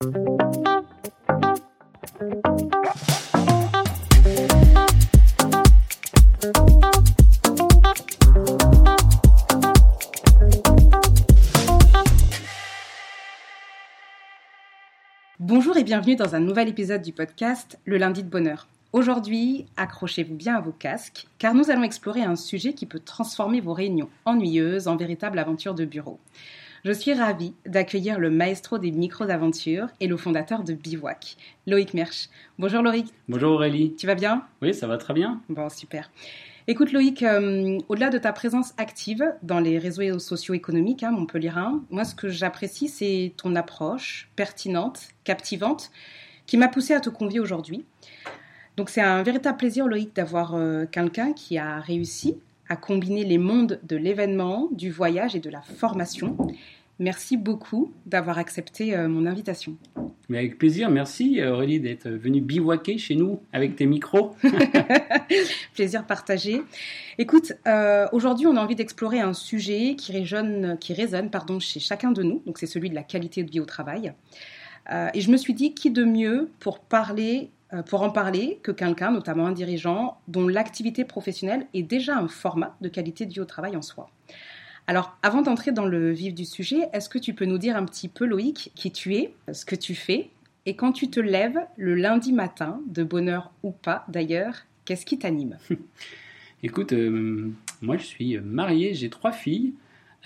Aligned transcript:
Bonjour 0.00 0.16
et 15.76 15.82
bienvenue 15.82 16.14
dans 16.14 16.36
un 16.36 16.38
nouvel 16.38 16.68
épisode 16.68 17.02
du 17.02 17.12
podcast 17.12 17.80
Le 17.84 17.98
lundi 17.98 18.22
de 18.22 18.28
bonheur. 18.28 18.68
Aujourd'hui, 18.92 19.66
accrochez-vous 19.76 20.36
bien 20.36 20.54
à 20.54 20.60
vos 20.60 20.70
casques, 20.70 21.26
car 21.40 21.54
nous 21.54 21.72
allons 21.72 21.82
explorer 21.82 22.22
un 22.22 22.36
sujet 22.36 22.72
qui 22.72 22.86
peut 22.86 23.00
transformer 23.00 23.60
vos 23.60 23.72
réunions 23.74 24.10
ennuyeuses 24.26 24.86
en 24.86 24.94
véritable 24.94 25.40
aventure 25.40 25.74
de 25.74 25.84
bureau. 25.84 26.20
Je 26.88 26.94
suis 26.94 27.12
ravie 27.12 27.52
d'accueillir 27.66 28.18
le 28.18 28.30
maestro 28.30 28.78
des 28.78 28.90
micros-aventures 28.92 29.88
et 30.00 30.06
le 30.06 30.16
fondateur 30.16 30.64
de 30.64 30.72
Bivouac, 30.72 31.36
Loïc 31.66 31.92
Mersch. 31.92 32.30
Bonjour 32.58 32.80
Loïc. 32.80 33.12
Bonjour 33.28 33.52
Aurélie. 33.52 33.94
Tu 33.94 34.06
vas 34.06 34.14
bien? 34.14 34.46
Oui, 34.62 34.72
ça 34.72 34.86
va 34.86 34.96
très 34.96 35.12
bien. 35.12 35.42
Bon, 35.50 35.68
super. 35.68 36.10
Écoute 36.66 36.92
Loïc, 36.92 37.22
euh, 37.22 37.78
au-delà 37.90 38.08
de 38.08 38.16
ta 38.16 38.32
présence 38.32 38.72
active 38.78 39.22
dans 39.42 39.60
les 39.60 39.78
réseaux 39.78 40.18
socio-économiques 40.18 41.02
hein, 41.02 41.10
montpellierin, 41.10 41.84
moi 41.90 42.04
ce 42.04 42.14
que 42.14 42.30
j'apprécie 42.30 42.88
c'est 42.88 43.34
ton 43.36 43.54
approche 43.54 44.30
pertinente, 44.34 45.08
captivante, 45.24 45.90
qui 46.46 46.56
m'a 46.56 46.68
poussé 46.68 46.94
à 46.94 47.00
te 47.00 47.10
convier 47.10 47.38
aujourd'hui. 47.38 47.84
Donc 48.78 48.88
c'est 48.88 49.02
un 49.02 49.22
véritable 49.22 49.58
plaisir 49.58 49.88
Loïc 49.88 50.16
d'avoir 50.16 50.54
euh, 50.54 50.86
quelqu'un 50.90 51.34
qui 51.34 51.58
a 51.58 51.80
réussi 51.80 52.38
à 52.70 52.76
combiner 52.76 53.24
les 53.24 53.38
mondes 53.38 53.78
de 53.82 53.96
l'événement, 53.96 54.68
du 54.72 54.90
voyage 54.90 55.34
et 55.34 55.40
de 55.40 55.50
la 55.50 55.60
formation. 55.60 56.36
Merci 56.98 57.36
beaucoup 57.36 57.92
d'avoir 58.06 58.38
accepté 58.38 58.96
euh, 58.96 59.08
mon 59.08 59.26
invitation. 59.26 59.76
Mais 60.28 60.38
avec 60.38 60.58
plaisir, 60.58 60.90
merci 60.90 61.42
Aurélie 61.42 61.80
d'être 61.80 62.08
venue 62.08 62.40
bivouaquer 62.40 62.98
chez 62.98 63.14
nous 63.14 63.40
avec 63.52 63.76
tes 63.76 63.86
micros. 63.86 64.34
plaisir 65.74 66.06
partagé. 66.06 66.62
Écoute, 67.18 67.52
euh, 67.66 68.06
aujourd'hui 68.12 68.46
on 68.46 68.56
a 68.56 68.60
envie 68.60 68.74
d'explorer 68.74 69.20
un 69.20 69.32
sujet 69.32 69.94
qui 69.96 70.12
résonne, 70.12 70.76
qui 70.78 70.92
résonne 70.92 71.30
pardon, 71.30 71.60
chez 71.60 71.80
chacun 71.80 72.10
de 72.12 72.22
nous, 72.22 72.42
donc 72.46 72.58
c'est 72.58 72.66
celui 72.66 72.90
de 72.90 72.94
la 72.94 73.02
qualité 73.02 73.42
de 73.42 73.50
vie 73.50 73.60
au 73.60 73.64
travail. 73.64 74.12
Euh, 74.90 75.08
et 75.14 75.20
je 75.20 75.30
me 75.30 75.36
suis 75.36 75.54
dit, 75.54 75.74
qui 75.74 75.90
de 75.90 76.04
mieux 76.04 76.50
pour 76.60 76.80
parler 76.80 77.50
euh, 77.74 77.82
pour 77.82 78.02
en 78.02 78.08
parler 78.08 78.60
que 78.62 78.72
quelqu'un, 78.72 79.10
notamment 79.10 79.46
un 79.46 79.52
dirigeant, 79.52 80.18
dont 80.26 80.48
l'activité 80.48 81.04
professionnelle 81.04 81.66
est 81.74 81.82
déjà 81.82 82.16
un 82.16 82.28
format 82.28 82.74
de 82.80 82.88
qualité 82.88 83.26
de 83.26 83.32
vie 83.32 83.40
au 83.40 83.44
travail 83.44 83.76
en 83.76 83.82
soi? 83.82 84.10
Alors, 84.88 85.18
avant 85.22 85.42
d'entrer 85.42 85.70
dans 85.70 85.84
le 85.84 86.12
vif 86.12 86.34
du 86.34 86.46
sujet, 86.46 86.88
est-ce 86.94 87.10
que 87.10 87.18
tu 87.18 87.34
peux 87.34 87.44
nous 87.44 87.58
dire 87.58 87.76
un 87.76 87.84
petit 87.84 88.08
peu, 88.08 88.24
Loïc, 88.24 88.72
qui 88.74 88.90
tu 88.90 89.16
es, 89.16 89.34
ce 89.52 89.66
que 89.66 89.76
tu 89.76 89.94
fais, 89.94 90.30
et 90.64 90.76
quand 90.76 90.92
tu 90.92 91.10
te 91.10 91.20
lèves 91.20 91.58
le 91.76 91.94
lundi 91.94 92.32
matin, 92.32 92.80
de 92.86 93.04
bonheur 93.04 93.52
ou 93.62 93.70
pas 93.70 94.06
d'ailleurs, 94.08 94.54
qu'est-ce 94.86 95.04
qui 95.04 95.18
t'anime? 95.18 95.58
Écoute, 96.62 96.94
euh, 96.94 97.50
moi 97.82 97.98
je 97.98 98.04
suis 98.04 98.38
marié, 98.38 98.94
j'ai 98.94 99.10
trois 99.10 99.30
filles, 99.30 99.74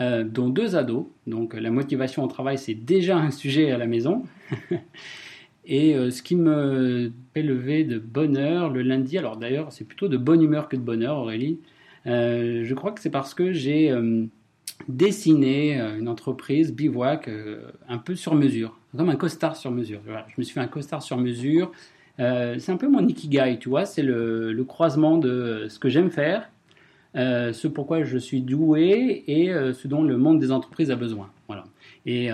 euh, 0.01 0.23
dont 0.23 0.49
deux 0.49 0.77
ados, 0.77 1.07
donc 1.27 1.55
la 1.55 1.73
motivation 1.73 2.23
au 2.23 2.29
travail 2.29 2.57
c'est 2.57 2.75
déjà 2.75 3.17
un 3.19 3.33
sujet 3.33 3.73
à 3.73 3.79
la 3.79 3.87
maison. 3.87 4.23
Et 5.67 5.97
euh, 5.97 6.13
ce 6.13 6.23
qui 6.23 6.37
me 6.37 7.11
fait 7.35 7.43
lever 7.43 7.83
de 7.83 7.99
bonheur 7.99 8.71
le 8.71 8.83
lundi, 8.83 9.19
alors 9.19 9.37
d'ailleurs 9.37 9.73
c'est 9.73 9.85
plutôt 9.85 10.07
de 10.07 10.17
bonne 10.17 10.41
humeur 10.41 10.69
que 10.69 10.77
de 10.77 10.83
bonheur 10.83 11.19
Aurélie, 11.19 11.59
euh, 12.07 12.63
je 12.65 12.75
crois 12.75 12.93
que 12.93 13.01
c'est 13.01 13.11
parce 13.11 13.35
que 13.35 13.53
j'ai 13.53 13.93
euh, 14.83 14.93
dessiné 14.93 15.81
une 15.81 16.09
entreprise 16.09 16.73
bivouac 16.73 17.31
un 17.89 17.99
peu 17.99 18.15
sur 18.15 18.35
mesure, 18.35 18.77
comme 18.97 19.09
un 19.09 19.17
costard 19.17 19.57
sur 19.57 19.71
mesure. 19.71 20.01
Je 20.07 20.35
me 20.39 20.43
suis 20.43 20.55
fait 20.55 20.61
un 20.61 20.69
costard 20.69 21.03
sur 21.03 21.17
mesure. 21.17 21.73
c'est 22.19 22.71
un 22.71 22.77
peu 22.77 22.89
mon 22.89 23.07
ikigai, 23.07 23.59
tu 23.59 23.69
vois, 23.69 23.87
c'est 23.87 24.03
le, 24.03 24.65
croisement 24.67 25.19
de 25.19 25.67
ce 25.69 25.79
que 25.79 25.89
j'aime 25.89 26.11
faire, 26.11 26.51
ce 27.15 27.69
pourquoi 27.69 28.05
je 28.05 28.19
suis 28.19 28.43
doué 28.43 29.25
et 29.27 29.49
ce 29.73 29.89
dont 29.89 30.03
le 30.03 30.17
monde 30.17 30.39
des 30.39 30.53
entreprises 30.53 30.91
a 30.91 30.97
besoin. 30.97 31.31
Voilà. 31.47 31.65
Et, 32.07 32.31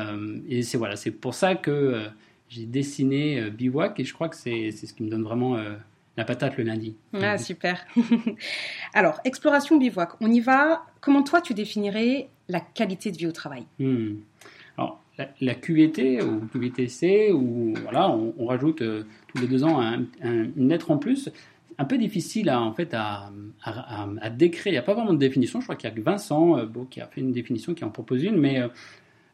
c'est 0.62 0.78
voilà, 0.78 0.97
c'est 0.97 1.10
pour 1.10 1.34
ça 1.34 1.54
que 1.54 2.10
j'ai 2.48 2.64
dessiné 2.64 3.41
euh, 3.41 3.50
Bivouac 3.50 3.98
et 4.00 4.04
je 4.04 4.14
crois 4.14 4.28
que 4.28 4.37
c'est 4.37 4.70
ce 4.70 4.92
qui 4.92 5.03
me 5.03 5.10
donne 5.10 5.22
vraiment 5.22 5.56
euh, 5.56 5.76
la 6.16 6.25
patate 6.25 6.56
le 6.56 6.64
lundi. 6.64 6.97
Ah, 7.14 7.38
super. 7.38 7.87
Alors, 8.94 9.20
exploration 9.25 9.76
Bivouac, 9.76 10.12
on 10.20 10.31
y 10.31 10.41
va. 10.41 10.84
Comment 11.00 11.22
toi, 11.22 11.41
tu 11.41 11.54
définirais 11.54 12.28
la 12.48 12.60
qualité 12.60 13.10
de 13.10 13.16
vie 13.16 13.26
au 13.26 13.32
travail 13.32 13.64
hmm. 13.78 14.16
Alors, 14.76 15.03
la, 15.41 15.54
QVT 15.54 16.22
ou 16.22 16.41
QVTC, 16.53 17.32
ou 17.32 17.75
voilà, 17.82 18.10
on, 18.10 18.47
rajoute 18.47 18.82
euh, 18.82 19.03
tous 19.28 19.38
les 19.42 19.48
deux 19.48 19.64
ans 19.64 19.81
une 20.22 20.69
lettre 20.69 20.91
en 20.91 20.98
plus. 20.98 21.31
Un 21.78 21.84
peu 21.84 21.98
difficile 21.98 22.48
à, 22.48 22.60
en 22.60 22.72
fait 22.72 22.94
à, 22.94 23.31
à, 23.64 24.31
décrire. 24.31 24.69
Il 24.69 24.72
n'y 24.72 24.78
a 24.78 24.82
pas 24.82 24.94
vraiment 24.94 25.12
de 25.12 25.19
définition. 25.19 25.60
Je 25.60 25.66
crois 25.66 25.76
qu'il 25.76 25.91
y 25.91 25.92
a 25.92 26.00
Vincent 26.00 26.64
Beau 26.66 26.87
qui 26.88 27.00
a 27.00 27.06
fait 27.06 27.20
une 27.20 27.32
définition, 27.32 27.75
qui 27.75 27.84
en 27.84 27.91
propose 27.91 28.22
une, 28.22 28.37
mais 28.37 28.62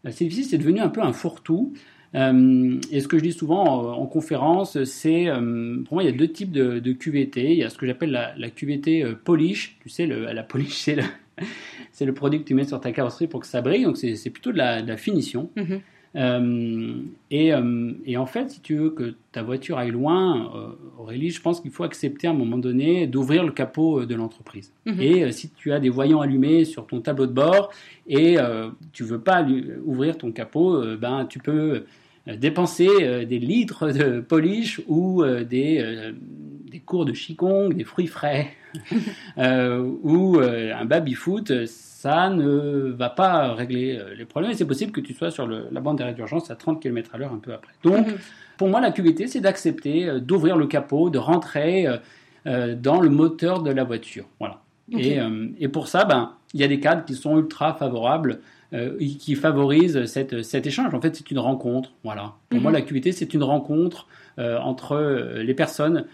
c'est 0.05 0.25
difficile. 0.25 0.45
C'est 0.45 0.59
devenu 0.59 0.81
un 0.81 0.89
peu 0.89 1.03
un 1.03 1.13
fourre-tout. 1.13 1.73
Euh, 2.15 2.81
et 2.93 3.01
ce 3.01 3.09
que 3.09 3.19
je 3.19 3.23
dis 3.23 3.33
souvent 3.33 3.93
en, 3.99 4.07
conférence, 4.07 4.83
c'est 4.85 5.29
euh, 5.29 5.83
pour 5.85 5.95
moi 5.95 6.05
il 6.05 6.07
y 6.07 6.13
a 6.13 6.17
deux 6.17 6.29
types 6.29 6.53
de, 6.53 6.93
QVT. 6.93 7.53
Il 7.53 7.59
y 7.59 7.65
a 7.65 7.71
ce 7.71 7.79
que 7.79 7.87
j'appelle 7.87 8.11
la, 8.11 8.35
la, 8.37 8.51
QVT 8.51 9.03
euh, 9.03 9.15
polish. 9.15 9.77
Tu 9.81 9.89
sais, 9.89 10.07
la 10.07 10.43
polish 10.43 10.75
c'est 10.75 10.97
le, 10.97 11.03
c'est 11.93 12.05
le 12.05 12.15
produit 12.15 12.41
que 12.41 12.45
tu 12.45 12.55
mets 12.55 12.65
sur 12.65 12.81
ta 12.81 12.93
carrosserie 12.93 13.27
pour 13.27 13.41
que 13.41 13.47
ça 13.47 13.61
brille. 13.61 13.85
Donc 13.85 13.97
c'est, 13.97 14.31
plutôt 14.31 14.53
de 14.53 14.59
la, 14.59 14.83
de 14.83 14.89
la 14.89 14.97
finition. 14.97 15.51
Mm-hmm. 15.57 15.81
Euh, 16.17 17.03
et, 17.31 17.53
euh, 17.53 17.93
et, 18.07 18.17
en 18.17 18.27
fait, 18.27 18.51
si 18.51 18.61
tu 18.61 18.77
veux 18.77 18.91
que 18.91 19.15
ta 19.33 19.43
voiture 19.43 19.79
aille 19.79 19.91
loin, 19.91 20.53
euh, 20.55 20.69
Aurélie, 20.99 21.31
je 21.31 21.41
pense 21.41 21.61
qu'il 21.61 21.73
faut 21.73 21.83
accepter 21.83 22.29
à 22.29 22.31
un 22.31 22.35
moment 22.35 22.59
donné 22.59 23.07
d'ouvrir 23.07 23.45
le 23.45 23.51
capot 23.51 24.05
de 24.05 24.15
l'entreprise. 24.15 24.73
Mm-hmm. 24.87 25.01
Et 25.01 25.33
si 25.33 25.51
tu 25.51 25.73
as 25.73 25.81
des 25.81 25.89
voyants 25.89 26.21
allumés 26.21 26.65
sur 26.65 26.87
ton 26.87 27.01
tableau 27.01 27.27
de 27.27 27.33
bord 27.33 27.71
et 28.07 28.37
tu 28.93 29.03
veux 29.05 29.21
pas 29.21 29.45
ouvrir 29.85 30.19
ton 30.19 30.31
capot, 30.31 30.97
ben 30.97 31.27
tu 31.27 31.39
peux 31.39 31.85
dépenser 32.27 33.27
des 33.27 33.39
litres 33.39 33.91
de 33.91 34.21
polish 34.21 34.81
ou 34.87 35.25
des, 35.25 36.13
des 36.75 36.81
cours 36.81 37.05
de 37.05 37.13
qigong, 37.13 37.73
des 37.73 37.85
fruits 37.85 38.09
frais 38.09 38.49
ou 39.39 40.39
un 40.41 40.85
baby-foot, 40.85 41.67
ça 41.67 42.29
ne 42.31 42.91
va 42.91 43.11
pas 43.11 43.55
régler 43.55 44.01
les 44.19 44.25
problèmes 44.25 44.51
et 44.51 44.55
c'est 44.55 44.67
possible 44.67 44.91
que 44.91 45.01
tu 45.01 45.15
sois 45.15 45.31
sur 45.31 45.47
la 45.47 45.81
bande 45.81 45.99
d'arrêt 45.99 46.15
d'urgence 46.15 46.51
à 46.51 46.57
30 46.57 46.83
km 46.83 47.15
à 47.15 47.19
l'heure 47.19 47.33
un 47.33 47.39
peu 47.39 47.53
après. 47.53 47.73
Donc, 47.85 48.09
mhm. 48.09 48.15
pour 48.57 48.69
moi, 48.69 48.81
la 48.81 48.91
QVT, 48.91 49.29
c'est 49.29 49.41
d'accepter 49.41 50.21
d'ouvrir 50.21 50.57
le 50.57 50.67
capot, 50.67 51.11
de 51.11 51.19
rentrer 51.19 51.87
dans 52.45 53.01
le 53.01 53.09
moteur 53.09 53.63
de 53.63 53.71
la 53.71 53.85
voiture. 53.85 54.25
Voilà. 54.41 54.61
Et, 54.91 55.19
et, 55.61 55.69
pour 55.69 55.87
ça, 55.87 56.05
ben, 56.05 56.33
il 56.55 56.61
y 56.61 56.65
a 56.65 56.69
des 56.69 56.81
cadres 56.81 57.05
qui 57.05 57.15
sont 57.15 57.39
ultra 57.39 57.75
favorables 57.75 58.41
euh, 58.75 58.99
qui 58.99 59.37
favorise 59.37 60.07
cette, 60.07 60.43
cet 60.43 60.67
échange. 60.67 60.93
En 60.95 61.01
fait, 61.01 61.15
c'est 61.15 61.31
une 61.31 61.39
rencontre. 61.39 61.93
Voilà. 62.03 62.33
Pour 62.49 62.61
moi, 62.61 62.73
mhm. 62.73 62.79
l'activité, 62.79 63.13
c'est 63.13 63.33
une 63.33 63.45
rencontre 63.45 64.09
euh, 64.09 64.11
entre 64.39 64.93
euh, 64.93 65.43
les 65.43 65.55
personnes 65.55 66.07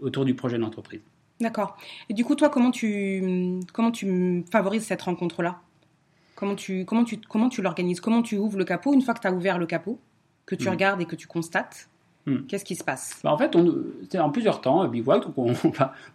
autour 0.00 0.24
du 0.24 0.34
projet 0.34 0.58
d'entreprise. 0.58 1.00
D'accord. 1.40 1.76
Et 2.08 2.14
du 2.14 2.24
coup, 2.24 2.34
toi, 2.34 2.48
comment 2.48 2.70
tu, 2.70 3.60
comment 3.72 3.90
tu 3.90 4.44
favorises 4.50 4.84
cette 4.84 5.02
rencontre-là? 5.02 5.60
Comment 6.36 6.54
tu, 6.54 6.84
comment 6.84 7.04
tu, 7.04 7.18
comment 7.28 7.48
tu 7.48 7.62
l'organises? 7.62 8.00
Comment 8.00 8.22
tu 8.22 8.36
ouvres 8.36 8.58
le 8.58 8.64
capot? 8.64 8.94
Une 8.94 9.02
fois 9.02 9.14
que 9.14 9.20
tu 9.20 9.26
as 9.26 9.32
ouvert 9.32 9.58
le 9.58 9.66
capot, 9.66 9.98
que 10.46 10.54
tu 10.54 10.68
hmm. 10.68 10.70
regardes 10.70 11.00
et 11.00 11.04
que 11.04 11.16
tu 11.16 11.26
constates, 11.26 11.88
hmm. 12.26 12.46
Qu'est-ce 12.48 12.64
qui 12.64 12.76
se 12.76 12.84
passe? 12.84 13.20
Bah, 13.24 13.32
En 13.32 13.38
fait, 13.38 13.56
c'est 14.10 14.18
en 14.18 14.30
plusieurs 14.30 14.60
temps, 14.60 14.86
bivouac, 14.86 15.24
on 15.36 15.52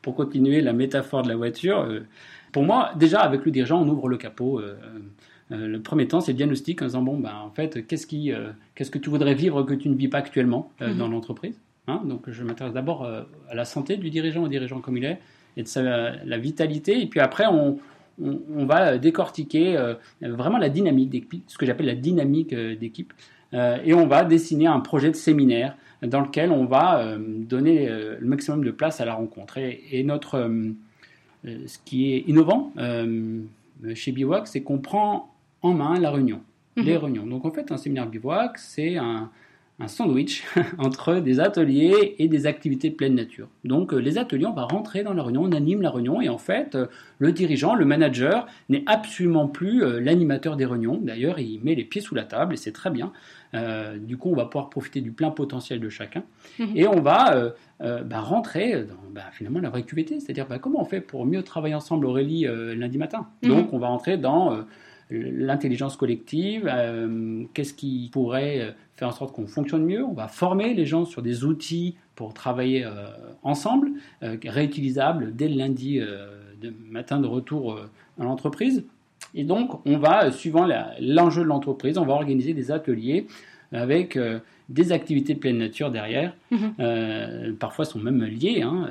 pour 0.02 0.16
continuer 0.16 0.62
la 0.62 0.74
métaphore 0.74 1.24
de 1.24 1.30
la 1.30 1.36
voiture. 1.36 1.88
pour 2.52 2.64
moi, 2.64 2.92
déjà, 2.96 3.22
avec 3.22 3.46
le 3.46 3.52
dirigeant, 3.52 3.82
on 3.82 3.88
ouvre 3.88 4.08
le 4.08 4.18
capot. 4.18 4.60
Euh, 4.60 4.78
le 5.50 5.80
premier 5.80 6.08
temps, 6.08 6.20
c'est 6.20 6.34
le 6.34 6.38
diagnostic 6.38 6.82
en 6.82 6.86
disant 6.86 7.02
bon, 7.02 7.18
ben, 7.18 7.34
en 7.46 7.50
fait, 7.50 7.88
qu'est-ce, 7.88 8.06
qui, 8.06 8.34
euh, 8.34 8.50
qu'est-ce 8.76 8.92
que 8.92 8.98
tu 8.98 9.10
voudrais 9.10 9.34
vivre 9.34 9.64
que 9.64 9.74
tu 9.74 9.88
ne 9.90 9.96
vis 9.96 10.10
pas 10.10 10.18
actuellement 10.18 10.72
euh, 10.82 10.90
mhm. 10.90 10.98
dans 10.98 11.08
l'entreprise 11.08 11.58
hein? 11.88 12.02
Donc, 12.06 12.30
je 12.30 12.44
m'intéresse 12.44 12.74
d'abord 12.74 13.06
à 13.06 13.56
la 13.56 13.66
santé 13.66 13.98
du 13.98 14.10
dirigeant, 14.10 14.44
au 14.44 14.48
dirigeant 14.48 14.82
comme 14.82 14.98
il 14.98 15.06
est, 15.06 15.20
et 15.56 15.64
de 15.64 15.68
sa, 15.68 15.82
la 15.82 16.38
vitalité. 16.38 17.02
Et 17.02 17.08
puis 17.08 17.22
après, 17.22 17.46
on, 17.48 17.80
on, 18.22 18.66
va 18.66 18.98
décortiquer 18.98 19.78
vraiment 20.22 20.58
la 20.58 20.70
dynamique 20.70 21.10
d'équipe, 21.10 21.44
ce 21.48 21.58
que 21.58 21.66
j'appelle 21.66 21.86
la 21.86 21.96
dynamique 21.96 22.54
d'équipe. 22.54 23.14
et 23.54 23.94
on 23.94 24.08
va 24.08 24.26
dessiner 24.26 24.68
un 24.68 24.80
projet 24.80 25.10
de 25.12 25.16
séminaire 25.16 25.78
dans 26.02 26.22
lequel 26.22 26.52
on 26.52 26.66
va 26.66 27.16
donner 27.18 27.88
le 27.88 28.28
maximum 28.28 28.64
de 28.66 28.72
place 28.72 29.02
à 29.02 29.06
la 29.06 29.14
rencontre. 29.14 29.58
Et, 29.60 29.82
et 29.92 30.04
notre, 30.04 30.52
ce 31.46 31.78
qui 31.86 32.14
est 32.14 32.24
innovant 32.28 32.74
chez 33.94 34.12
Bivouac, 34.12 34.48
c'est 34.48 34.62
qu'on 34.62 34.80
prend 34.80 35.32
en 35.62 35.74
main 35.74 36.00
la 36.00 36.12
réunion, 36.12 36.42
les 36.76 36.94
mhm. 36.94 36.98
réunions. 36.98 37.26
Donc 37.26 37.46
en 37.46 37.52
fait, 37.52 37.72
un 37.72 37.78
séminaire 37.78 38.08
bivouac, 38.08 38.58
c'est 38.58 38.98
un, 38.98 39.30
un 39.80 39.88
sandwich 39.88 40.44
entre 40.80 41.16
des 41.16 41.40
ateliers 41.40 42.16
et 42.18 42.28
des 42.28 42.48
activités 42.48 42.90
de 42.90 42.96
pleine 42.96 43.16
nature. 43.16 43.48
Donc 43.64 43.94
euh, 43.94 43.98
les 43.98 44.18
ateliers, 44.18 44.48
on 44.48 44.54
va 44.54 44.64
rentrer 44.64 45.04
dans 45.04 45.14
la 45.14 45.22
réunion, 45.22 45.44
on 45.44 45.52
anime 45.52 45.82
la 45.82 45.92
réunion 45.92 46.20
et 46.20 46.30
en 46.30 46.40
fait 46.40 46.74
euh, 46.74 46.88
le 47.20 47.32
dirigeant, 47.32 47.76
le 47.76 47.86
manager 47.86 48.48
n'est 48.70 48.84
absolument 48.88 49.48
plus 49.48 49.84
euh, 49.84 50.00
l'animateur 50.00 50.56
des 50.56 50.66
réunions. 50.66 51.00
D'ailleurs, 51.02 51.40
il 51.40 51.62
met 51.64 51.76
les 51.76 51.84
pieds 51.84 52.02
sous 52.02 52.16
la 52.16 52.24
table 52.24 52.56
et 52.56 52.58
c'est 52.58 52.72
très 52.72 52.90
bien. 52.90 53.12
du 53.98 54.18
coup, 54.18 54.30
on 54.30 54.36
va 54.36 54.46
pouvoir 54.46 54.70
profiter 54.70 55.02
du 55.02 55.12
plein 55.12 55.32
potentiel 55.32 55.80
de 55.80 55.90
chacun 55.90 56.24
mhm. 56.60 56.76
et 56.76 56.88
on 56.88 57.02
va 57.02 57.54
bah, 57.80 58.20
rentrer 58.20 58.84
dans 58.84 59.10
bah, 59.12 59.24
finalement 59.32 59.60
la 59.60 59.70
vraie 59.70 59.84
QVT, 59.84 60.20
c'est-à-dire 60.20 60.48
bah, 60.48 60.60
comment 60.60 60.82
on 60.82 60.86
fait 60.86 61.02
pour 61.02 61.26
mieux 61.26 61.42
travailler 61.44 61.76
ensemble 61.76 62.06
Aurélie 62.06 62.46
lundi 62.76 62.98
matin? 62.98 63.28
Mhm. 63.44 63.50
Donc 63.50 63.74
on 63.74 63.80
va 63.80 63.88
rentrer 63.88 64.18
dans 64.18 64.66
l'intelligence 65.10 65.96
collective, 65.96 66.70
euh, 66.72 67.44
qu'est-ce 67.54 67.74
qui 67.74 68.10
pourrait 68.12 68.60
euh, 68.60 68.72
faire 68.96 69.08
en 69.08 69.12
sorte 69.12 69.34
qu'on 69.34 69.48
fonctionne 69.48 69.86
mieux? 69.86 70.04
On 70.04 70.14
va 70.14 70.28
former 70.28 70.74
les 70.74 70.86
gens 70.86 71.06
sur 71.06 71.22
des 71.22 71.46
outils 71.46 71.96
pour 72.16 72.34
travailler 72.34 72.84
euh, 72.84 73.10
ensemble, 73.44 73.92
réutilisables 74.22 75.36
dès 75.36 75.48
le 75.48 75.56
lundi 75.56 76.02
matin 76.90 77.20
de 77.20 77.28
retour 77.28 77.80
à 78.20 78.24
l'entreprise. 78.24 78.84
Et 79.36 79.44
donc, 79.44 79.86
on 79.86 79.98
va, 79.98 80.32
suivant 80.32 80.68
l'enjeu 81.00 81.44
de 81.44 81.48
l'entreprise, 81.48 81.98
on 82.00 82.06
va 82.06 82.14
organiser 82.14 82.54
des 82.54 82.72
ateliers 82.72 83.28
avec 83.72 84.18
des 84.70 84.92
activités 84.92 85.34
de 85.34 85.40
pleine 85.40 85.58
nature 85.58 85.92
derrière. 85.92 86.34
Mhm. 86.52 87.56
parfois 87.60 87.86
sont 87.86 88.00
même 88.00 88.24
liées. 88.24 88.62
Hein, 88.62 88.88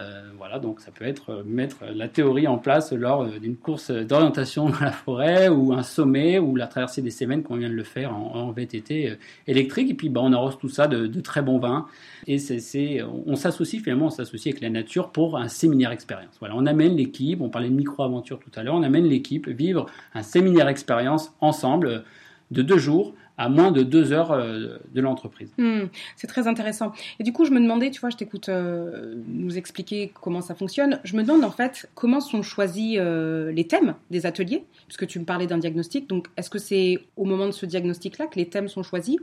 voilà, 0.46 0.60
donc 0.60 0.80
ça 0.80 0.92
peut 0.92 1.04
être 1.04 1.30
euh, 1.30 1.42
mettre 1.44 1.78
la 1.92 2.06
théorie 2.06 2.46
en 2.46 2.56
place 2.56 2.92
lors 2.92 3.22
euh, 3.22 3.38
d'une 3.40 3.56
course 3.56 3.90
d'orientation 3.90 4.68
dans 4.70 4.80
la 4.80 4.92
forêt 4.92 5.48
ou 5.48 5.72
un 5.72 5.82
sommet 5.82 6.38
ou 6.38 6.54
la 6.54 6.68
traversée 6.68 7.02
des 7.02 7.10
semaines 7.10 7.42
qu'on 7.42 7.56
vient 7.56 7.68
de 7.68 7.74
le 7.74 7.82
faire 7.82 8.14
en, 8.14 8.52
VTT 8.52 9.10
euh, 9.10 9.14
électrique. 9.48 9.90
Et 9.90 9.94
puis 9.94 10.08
bah, 10.08 10.20
on 10.22 10.32
arrose 10.32 10.56
tout 10.58 10.68
ça 10.68 10.86
de, 10.86 11.08
très 11.20 11.42
bons 11.42 11.58
vins. 11.58 11.86
Et 12.28 12.38
c'est, 12.38 13.02
on 13.26 13.34
s'associe 13.34 13.82
finalement, 13.82 14.06
on 14.06 14.10
s'associe 14.10 14.52
avec 14.52 14.62
la 14.62 14.70
nature 14.70 15.10
pour 15.10 15.36
un 15.36 15.48
séminaire 15.48 15.90
expérience. 15.90 16.36
Voilà, 16.38 16.54
on 16.56 16.66
amène 16.66 16.96
l'équipe, 16.96 17.40
on 17.40 17.48
parlait 17.48 17.68
de 17.68 17.74
micro-aventure 17.74 18.38
tout 18.38 18.50
à 18.54 18.62
l'heure, 18.62 18.76
on 18.76 18.84
amène 18.84 19.06
l'équipe 19.06 19.48
vivre 19.48 19.86
un 20.14 20.22
séminaire 20.22 20.68
expérience 20.68 21.34
ensemble 21.40 22.04
de 22.52 22.62
deux 22.62 22.78
jours 22.78 23.14
à 23.38 23.48
moins 23.48 23.70
de 23.70 23.82
deux 23.82 24.12
heures 24.12 24.32
euh, 24.32 24.78
de 24.92 25.00
l'entreprise. 25.00 25.52
Hmm, 25.58 25.86
c'est 26.16 26.26
très 26.26 26.48
intéressant. 26.48 26.92
Et 27.18 27.22
du 27.22 27.32
coup, 27.32 27.44
je 27.44 27.50
me 27.50 27.60
demandais, 27.60 27.90
tu 27.90 28.00
vois, 28.00 28.10
je 28.10 28.16
t'écoute 28.16 28.48
euh, 28.48 29.14
nous 29.28 29.58
expliquer 29.58 30.12
comment 30.20 30.40
ça 30.40 30.54
fonctionne. 30.54 31.00
Je 31.04 31.16
me 31.16 31.22
demande 31.22 31.44
en 31.44 31.50
fait 31.50 31.88
comment 31.94 32.20
sont 32.20 32.42
choisis 32.42 32.96
euh, 32.98 33.52
les 33.52 33.66
thèmes 33.66 33.94
des 34.10 34.26
ateliers, 34.26 34.64
puisque 34.86 35.06
tu 35.06 35.18
me 35.18 35.24
parlais 35.24 35.46
d'un 35.46 35.58
diagnostic. 35.58 36.08
Donc, 36.08 36.28
est-ce 36.36 36.50
que 36.50 36.58
c'est 36.58 37.00
au 37.16 37.24
moment 37.24 37.46
de 37.46 37.52
ce 37.52 37.66
diagnostic-là 37.66 38.26
que 38.26 38.38
les 38.38 38.46
thèmes 38.46 38.68
sont 38.68 38.82
choisis? 38.82 39.16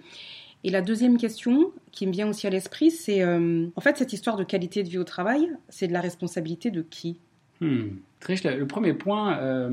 Et 0.63 0.69
la 0.69 0.81
deuxième 0.81 1.17
question 1.17 1.71
qui 1.91 2.07
me 2.07 2.11
vient 2.13 2.29
aussi 2.29 2.47
à 2.47 2.49
l'esprit, 2.49 2.89
c'est 2.89 3.21
en 3.25 3.81
fait 3.81 3.97
cette 3.97 4.13
histoire 4.13 4.37
de 4.37 4.45
qualité 4.45 4.81
de 4.81 4.87
vie 4.87 4.97
au 4.97 5.03
travail, 5.03 5.49
c'est 5.67 5.89
de 5.89 5.93
la 5.93 5.99
responsabilité 5.99 6.71
de 6.71 6.81
qui? 6.81 7.17
Hmm. 7.59 7.97
Le 8.29 8.63
premier 8.63 8.93
point, 8.93 9.69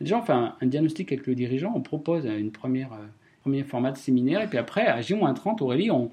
déjà 0.00 0.18
on 0.18 0.22
fait 0.22 0.32
un, 0.32 0.54
un, 0.58 0.66
diagnostic 0.66 1.12
avec 1.12 1.26
le 1.26 1.34
dirigeant, 1.34 1.74
on 1.76 1.82
propose 1.82 2.24
une 2.24 2.52
première 2.52 2.92
premier 3.50 3.64
format 3.64 3.90
de 3.90 3.96
séminaire. 3.96 4.42
Et 4.42 4.46
puis 4.46 4.58
après, 4.58 4.86
à 4.86 5.00
J-30, 5.00 5.60
Aurélie, 5.60 5.90
on, 5.90 6.10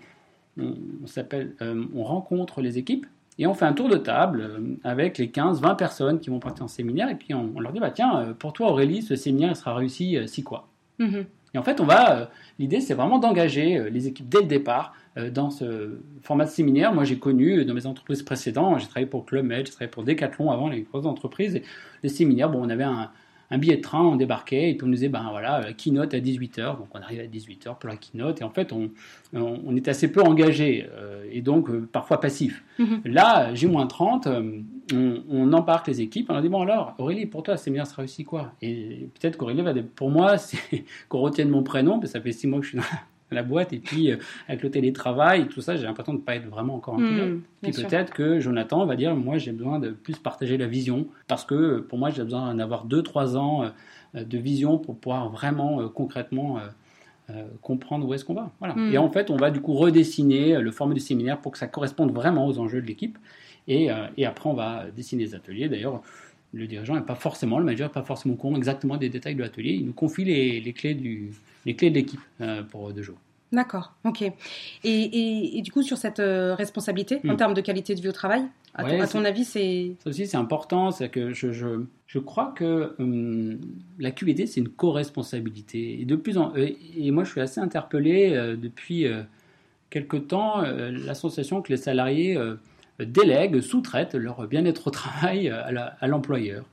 on, 0.59 1.05
s'appelle, 1.05 1.53
euh, 1.61 1.85
on 1.95 2.03
rencontre 2.03 2.61
les 2.61 2.79
équipes 2.79 3.05
et 3.37 3.45
on 3.45 3.53
fait 3.53 3.65
un 3.65 3.73
tour 3.73 3.89
de 3.89 3.97
table 3.97 4.41
euh, 4.41 4.59
avec 4.83 5.19
les 5.19 5.27
15-20 5.27 5.75
personnes 5.75 6.19
qui 6.19 6.31
vont 6.31 6.39
partir 6.39 6.65
en 6.65 6.67
séminaire. 6.67 7.09
Et 7.09 7.15
puis 7.15 7.35
on, 7.35 7.59
leur 7.59 7.71
dit, 7.71 7.79
bah, 7.79 7.91
tiens, 7.91 8.19
euh, 8.19 8.33
pour 8.33 8.53
toi 8.53 8.71
Aurélie, 8.71 9.03
ce 9.03 9.15
séminaire 9.15 9.55
sera 9.55 9.75
réussi 9.75 10.17
si 10.25 10.41
quoi 10.41 10.67
mm-hmm. 10.99 11.25
Et 11.53 11.57
en 11.59 11.63
fait, 11.63 11.79
on 11.79 11.85
va. 11.85 12.29
L'idée, 12.59 12.81
c'est 12.81 12.93
vraiment 12.93 13.19
d'engager 13.19 13.89
les 13.89 14.07
équipes 14.07 14.27
dès 14.27 14.41
le 14.41 14.47
départ 14.47 14.93
dans 15.31 15.49
ce 15.49 15.97
format 16.21 16.43
de 16.43 16.49
séminaire. 16.49 16.93
Moi, 16.93 17.05
j'ai 17.05 17.19
connu 17.19 17.63
dans 17.63 17.73
mes 17.73 17.85
entreprises 17.85 18.21
précédentes, 18.21 18.81
j'ai 18.81 18.87
travaillé 18.87 19.07
pour 19.07 19.25
Club 19.25 19.45
Med, 19.45 19.65
j'ai 19.65 19.71
travaillé 19.71 19.89
pour 19.89 20.03
Decathlon 20.03 20.51
avant 20.51 20.67
les 20.67 20.81
grosses 20.81 21.05
entreprises. 21.05 21.55
Et 21.55 21.63
les 22.03 22.09
séminaires, 22.09 22.49
bon, 22.49 22.65
on 22.65 22.69
avait 22.69 22.83
un, 22.83 23.09
un 23.49 23.57
billet 23.57 23.77
de 23.77 23.81
train, 23.81 24.03
on 24.03 24.15
débarquait, 24.15 24.71
et 24.71 24.75
puis 24.75 24.83
on 24.83 24.87
nous 24.87 24.95
disait, 24.95 25.09
ben 25.09 25.27
voilà, 25.31 25.73
keynote 25.73 26.13
à 26.13 26.19
18h, 26.19 26.77
donc 26.77 26.87
on 26.93 26.99
arrive 26.99 27.21
à 27.21 27.23
18h 27.23 27.77
pour 27.77 27.89
la 27.89 27.95
keynote, 27.95 28.41
et 28.41 28.43
en 28.43 28.49
fait, 28.49 28.73
on, 28.73 28.89
on, 29.33 29.75
est 29.75 29.87
assez 29.87 30.11
peu 30.11 30.21
engagé, 30.21 30.87
euh, 30.91 31.25
et 31.31 31.41
donc 31.41 31.69
euh, 31.69 31.87
parfois 31.91 32.19
passif. 32.19 32.63
Mhm. 32.79 33.01
Là, 33.05 33.53
J-30, 33.53 34.27
euh, 34.27 35.19
on, 35.29 35.53
embarque 35.53 35.87
les 35.87 36.01
équipes, 36.01 36.29
on 36.29 36.33
leur 36.33 36.41
dit, 36.41 36.49
bon 36.49 36.61
alors, 36.61 36.93
Aurélie, 36.97 37.25
pour 37.25 37.43
toi, 37.43 37.55
c'est 37.57 37.71
bien, 37.71 37.85
ça 37.85 37.95
réussi 37.97 38.23
quoi? 38.23 38.51
Et 38.61 39.09
peut-être 39.19 39.37
qu'Aurélie 39.37 39.61
va 39.61 39.73
dire, 39.73 39.85
pour 39.95 40.09
moi, 40.09 40.37
c'est 40.37 40.85
qu'on 41.07 41.19
retienne 41.19 41.49
mon 41.49 41.63
prénom, 41.63 41.99
parce 41.99 42.11
que 42.11 42.17
ça 42.17 42.21
fait 42.21 42.33
six 42.33 42.47
mois 42.47 42.59
que 42.59 42.65
je 42.65 42.69
suis 42.71 42.77
dans 42.77 42.83
la 42.83 42.99
boîte 43.43 43.73
et 43.73 43.79
puis 43.79 44.11
euh, 44.11 44.17
avec 44.47 44.63
le 44.63 44.71
télétravail 44.71 45.41
et 45.41 45.47
tout 45.47 45.61
ça, 45.61 45.75
j'ai 45.75 45.83
l'impression 45.83 46.13
de 46.13 46.19
ne 46.19 46.23
pas 46.23 46.35
être 46.35 46.47
vraiment 46.47 46.75
encore 46.75 46.95
un 46.95 46.97
pilote. 46.97 47.29
Hmm, 47.29 47.41
puis 47.61 47.71
peut-être 47.71 48.13
que 48.13 48.39
Jonathan 48.39 48.85
va 48.85 48.95
dire 48.95 49.15
moi 49.15 49.37
j'ai 49.37 49.51
besoin 49.51 49.79
de 49.79 49.89
plus 49.89 50.17
partager 50.17 50.57
la 50.57 50.67
vision 50.67 51.07
parce 51.27 51.45
que 51.45 51.79
pour 51.79 51.97
moi 51.97 52.09
j'ai 52.09 52.23
besoin 52.23 52.55
d'avoir 52.55 52.87
2-3 52.87 53.35
ans 53.35 53.63
euh, 54.15 54.23
de 54.23 54.37
vision 54.37 54.77
pour 54.77 54.97
pouvoir 54.97 55.29
vraiment 55.29 55.81
euh, 55.81 55.87
concrètement 55.87 56.59
comprendre 57.61 58.07
où 58.07 58.13
est-ce 58.13 58.23
qu'on 58.23 58.35
va. 58.35 58.51
Voilà. 58.59 58.73
Hmm. 58.73 58.93
Et 58.93 58.97
en 58.97 59.09
fait, 59.09 59.29
on 59.29 59.35
va 59.35 59.51
du 59.51 59.59
coup 59.59 59.73
redessiner 59.73 60.61
le 60.61 60.71
format 60.71 60.93
du 60.93 61.01
séminaire 61.01 61.41
pour 61.41 61.51
que 61.51 61.57
ça 61.57 61.67
corresponde 61.67 62.13
vraiment 62.13 62.47
aux 62.47 62.57
enjeux 62.57 62.81
de 62.81 62.87
l'équipe. 62.87 63.17
Et, 63.67 63.89
et, 64.15 64.25
après, 64.25 64.49
on 64.49 64.53
va 64.53 64.85
dessiner 64.95 65.25
les 65.25 65.35
ateliers. 65.35 65.67
D'ailleurs, 65.67 66.01
le 66.53 66.67
dirigeant 66.67 66.95
n'est 66.95 67.01
pas 67.01 67.15
forcément, 67.15 67.59
le 67.59 67.65
manager 67.65 67.89
n'est 67.89 67.93
pas 67.93 68.03
forcément 68.03 68.35
con 68.35 68.55
exactement 68.55 68.95
des 68.95 69.09
détails 69.09 69.35
de 69.35 69.41
l'atelier. 69.41 69.73
Il 69.73 69.87
nous 69.87 69.91
confie 69.91 70.23
les, 70.23 70.61
les 70.61 70.71
clés 70.71 70.93
du, 70.93 71.33
les 71.67 71.75
clés 71.75 71.91
de 71.91 71.95
l'équipe 71.95 72.19
euh, 72.41 72.63
pour 72.63 72.91
deux 72.91 73.03
jours. 73.03 73.17
D'accord, 73.51 73.93
ok. 74.03 74.23
Et, 74.83 75.61
du 75.63 75.71
coup, 75.71 75.83
sur 75.83 75.97
cette 75.97 76.19
euh, 76.19 76.55
responsabilité 76.55 77.21
en 77.25 77.33
hmm. 77.33 77.37
termes 77.37 77.53
de 77.53 77.61
qualité 77.61 77.93
de 77.93 78.01
vie 78.01 78.09
au 78.09 78.13
travail, 78.13 78.43
à, 78.73 79.07
ton, 79.07 79.25
avis, 79.25 79.43
c'est... 79.43 79.95
Ça 80.03 80.09
aussi, 80.09 80.27
c'est 80.27 80.37
important. 80.37 80.91
C'est 80.91 81.09
que 81.09 81.33
je, 81.33 81.51
je, 81.51 81.83
je, 82.05 82.19
crois 82.19 82.53
que 82.55 82.93
hum, 82.99 83.59
la 83.99 84.11
QVT, 84.11 84.45
c'est 84.45 84.59
une 84.59 84.69
co-responsabilité. 84.69 86.01
Et, 86.01 86.05
de 86.05 86.15
plus 86.15 86.37
en, 86.37 86.53
et, 86.55 87.09
moi, 87.11 87.23
je 87.23 87.31
suis 87.31 87.41
assez 87.41 87.59
interpellé 87.59 88.33
euh, 88.33 88.55
depuis 88.55 89.07
quelque 89.89 90.17
temps 90.17 90.61
l'association 90.61 91.61
que 91.61 91.71
les 91.71 91.77
salariés 91.77 92.37
délèguent, 92.99 93.61
sous-traitent 93.61 94.15
leur 94.15 94.45
bien-être 94.47 94.87
au 94.87 94.91
travail 94.91 95.49
à 95.49 96.07
l'employeur. 96.07 96.65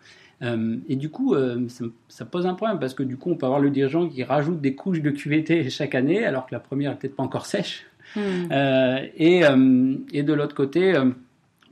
Euh, 0.44 0.76
et 0.88 0.96
du 0.96 1.08
coup, 1.11 1.35
euh, 1.35 1.67
ça, 2.08 2.25
pose 2.25 2.46
un 2.46 2.55
problème 2.55 2.79
parce 2.79 2.94
que 2.94 3.02
du 3.02 3.17
coup, 3.17 3.31
on 3.31 3.37
peut 3.37 3.46
avoir 3.46 3.61
le 3.61 3.70
dirigeant 3.70 4.08
qui 4.08 4.23
rajoute 4.23 4.61
des 4.61 4.75
couches 4.75 5.00
de 5.00 5.11
QVT 5.11 5.70
chaque 5.70 5.94
année 5.94 6.25
alors 6.25 6.46
que 6.46 6.55
la 6.55 6.61
première 6.61 6.91
n'est 6.93 6.96
peut-être 6.96 7.17
pas 7.17 7.23
encore 7.23 7.46
sèche. 7.46 7.87
Hmm. 8.14 8.20
Euh, 8.52 9.06
et, 9.17 9.43
et, 10.12 10.23
de 10.23 10.32
l'autre 10.32 10.55
côté, 10.55 10.94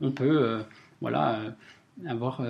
on 0.00 0.10
peut 0.10 0.58
voilà, 1.00 1.40
avoir 2.06 2.40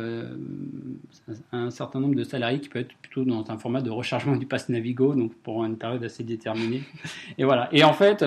un 1.52 1.70
certain 1.70 2.00
nombre 2.00 2.14
de 2.14 2.24
salariés 2.24 2.60
qui 2.60 2.68
peut 2.68 2.78
être 2.78 2.94
plutôt 3.02 3.24
dans 3.24 3.50
un 3.50 3.58
format 3.58 3.82
de 3.82 3.90
rechargement 3.90 4.36
du 4.36 4.46
pass 4.46 4.68
Navigo, 4.68 5.14
donc 5.14 5.34
pour 5.34 5.64
une 5.64 5.76
période 5.76 6.02
assez 6.04 6.22
déterminée. 6.22 6.82
Et 7.38 7.44
voilà. 7.44 7.68
Et 7.72 7.84
en 7.84 7.92
fait, 7.92 8.24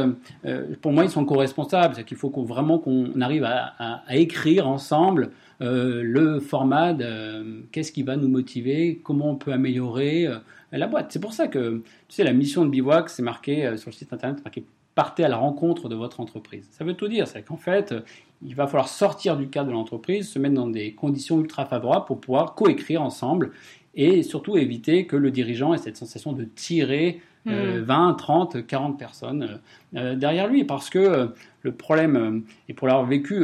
pour 0.82 0.92
moi, 0.92 1.06
ils 1.06 1.10
sont 1.10 1.26
co-responsables. 1.26 1.96
C'est 1.96 2.04
qu'il 2.04 2.18
faut 2.18 2.30
vraiment 2.44 2.80
qu'on 2.80 3.20
arrive 3.22 3.44
à, 3.44 3.74
à, 4.08 4.16
écrire 4.16 4.68
ensemble 4.68 5.32
euh, 5.62 6.02
le 6.04 6.40
format 6.40 6.94
de 6.94 7.64
qu'est-ce 7.72 7.92
qui 7.92 8.04
va 8.04 8.18
nous 8.18 8.28
motiver, 8.28 9.00
comment 9.04 9.30
on 9.30 9.36
peut 9.36 9.54
améliorer 9.54 10.28
euh, 10.28 10.38
la 10.72 10.88
boîte. 10.88 11.12
C'est 11.12 11.20
pour 11.20 11.34
ça 11.34 11.48
que, 11.48 11.78
tu 12.08 12.16
sais, 12.16 12.24
la 12.24 12.34
mission 12.34 12.66
de 12.66 12.70
Bivouac, 12.70 13.10
c'est 13.10 13.24
marqué 13.24 13.66
euh, 13.66 13.78
sur 13.78 13.90
le 13.90 13.96
site 13.96 14.12
internet, 14.12 14.44
marqué 14.44 14.66
partez 14.96 15.24
à 15.24 15.28
la 15.28 15.38
rencontre 15.38 15.90
de 15.90 15.96
votre 15.96 16.20
entreprise. 16.20 16.68
Ça 16.72 16.84
veut 16.84 16.94
tout 16.94 17.08
dire, 17.08 17.28
c'est 17.28 17.44
qu'en 17.44 17.58
fait, 17.58 17.94
il 18.42 18.56
va 18.56 18.66
falloir 18.68 18.88
sortir 18.88 19.38
du 19.38 19.50
cadre 19.50 19.68
de 19.68 19.74
l'entreprise, 19.74 20.30
se 20.30 20.40
mettre 20.40 20.56
dans 20.56 20.68
des 20.68 20.94
conditions 20.94 21.40
ultra 21.40 21.66
favorables 21.66 22.06
pour 22.06 22.20
pouvoir 22.20 22.56
coécrire 22.56 23.02
ensemble 23.02 23.52
et 23.96 24.24
surtout 24.24 24.58
éviter 24.58 25.06
que 25.06 25.16
le 25.16 25.32
dirigeant 25.32 25.74
ait 25.74 25.78
cette 25.78 25.98
sensation 25.98 26.34
de 26.34 26.44
tirer 26.44 27.22
20, 27.46 28.16
30, 28.16 28.66
40 28.66 28.98
personnes 28.98 29.60
derrière 29.94 30.48
lui. 30.48 30.64
Parce 30.64 30.90
que 30.90 31.30
le 31.62 31.72
problème, 31.72 32.44
et 32.68 32.74
pour 32.74 32.88
l'avoir 32.88 33.06
vécu 33.06 33.44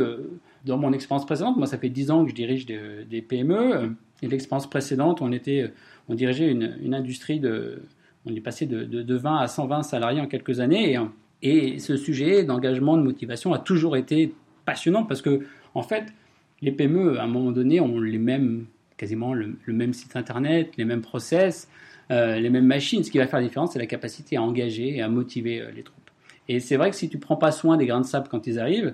dans 0.65 0.77
mon 0.77 0.93
expérience 0.93 1.25
précédente, 1.25 1.58
moi 1.58 1.67
ça 1.67 1.77
fait 1.77 1.89
10 1.89 2.12
ans 2.12 2.24
que 2.24 2.31
je 2.31 2.36
dirige 2.36 2.65
des, 2.65 3.22
PME, 3.22 3.96
et 4.22 4.27
l'expérience 4.27 4.70
précédente, 4.70 5.22
on, 5.22 5.31
était, 5.31 5.72
on 6.08 6.15
dirigeait 6.15 6.51
une, 6.51 6.93
industrie 6.93 7.39
de... 7.39 7.81
On 8.25 8.36
est 8.36 8.41
passé 8.41 8.67
de, 8.67 9.15
20 9.15 9.38
à 9.38 9.48
120 9.48 9.84
salariés 9.84 10.22
en 10.22 10.27
quelques 10.27 10.60
années, 10.60 10.93
et, 10.93 10.98
ce 11.41 11.98
sujet 11.98 12.43
d'engagement, 12.43 12.98
de 12.98 13.03
motivation 13.03 13.53
a 13.53 13.60
toujours 13.60 13.98
été 13.98 14.33
passionnant, 14.65 15.03
parce 15.03 15.21
que, 15.21 15.41
en 15.74 15.81
fait, 15.81 16.05
les 16.62 16.71
PME, 16.71 17.19
à 17.19 17.24
un 17.24 17.27
moment 17.27 17.51
donné, 17.51 17.79
ont 17.79 18.00
les 18.00 18.17
mêmes, 18.17 18.65
quasiment 18.98 19.33
le, 19.33 19.55
même 19.67 19.93
site 19.93 20.15
internet, 20.15 20.71
les 20.77 20.86
mêmes 20.86 21.01
process, 21.01 21.67
euh, 22.12 22.39
les 22.39 22.50
mêmes 22.50 22.65
machines. 22.65 23.03
Ce 23.03 23.12
qui 23.12 23.17
va 23.17 23.27
faire 23.27 23.39
la 23.39 23.48
différence, 23.48 23.74
c'est 23.74 23.79
la 23.79 23.88
capacité 23.88 24.38
à 24.38 24.43
engager 24.43 24.98
et 24.98 25.01
à 25.01 25.10
motiver 25.10 25.62
euh, 25.62 25.71
les 25.75 25.83
troupes. 25.83 25.98
Et 26.48 26.60
c'est 26.60 26.75
vrai 26.75 26.89
que 26.89 26.95
si 26.95 27.10
tu 27.10 27.17
prends 27.17 27.38
pas 27.38 27.51
soin 27.51 27.77
des 27.77 27.86
grains 27.86 28.01
de 28.01 28.05
sable 28.05 28.27
quand 28.29 28.45
ils 28.45 28.60
arrivent, 28.60 28.93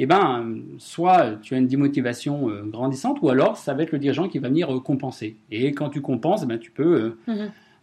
eh 0.00 0.06
ben, 0.06 0.58
soit 0.78 1.38
tu 1.42 1.54
as 1.54 1.58
une 1.58 1.66
démotivation 1.66 2.50
euh, 2.50 2.62
grandissante, 2.62 3.18
ou 3.22 3.30
alors 3.30 3.56
ça 3.56 3.74
va 3.74 3.82
être 3.82 3.92
le 3.92 3.98
dirigeant 3.98 4.28
qui 4.28 4.38
va 4.38 4.48
venir 4.48 4.68
compenser. 4.84 5.36
Et 5.50 5.72
quand 5.72 5.88
tu 5.88 6.00
compenses, 6.00 6.46
ben, 6.46 6.58
tu 6.58 6.70
peux, 6.70 7.16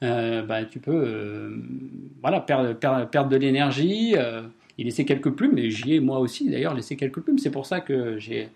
euh, 0.03 0.41
bah, 0.43 0.63
tu 0.65 0.79
peux 0.79 1.53
voilà, 2.21 2.41
perdre, 2.41 2.73
perdre, 2.73 3.07
perdre 3.09 3.29
de 3.29 3.37
l'énergie, 3.37 4.15
y 4.77 4.83
laisser 4.83 5.05
quelques 5.05 5.31
plumes, 5.31 5.53
mais 5.53 5.69
j'y 5.69 5.95
ai 5.95 5.99
moi 5.99 6.19
aussi 6.19 6.49
d'ailleurs 6.49 6.73
laissé 6.73 6.95
quelques 6.95 7.21
plumes. 7.21 7.39
C'est 7.39 7.51
pour 7.51 7.65
ça 7.65 7.79
que 7.79 8.17
j'ai 8.17 8.49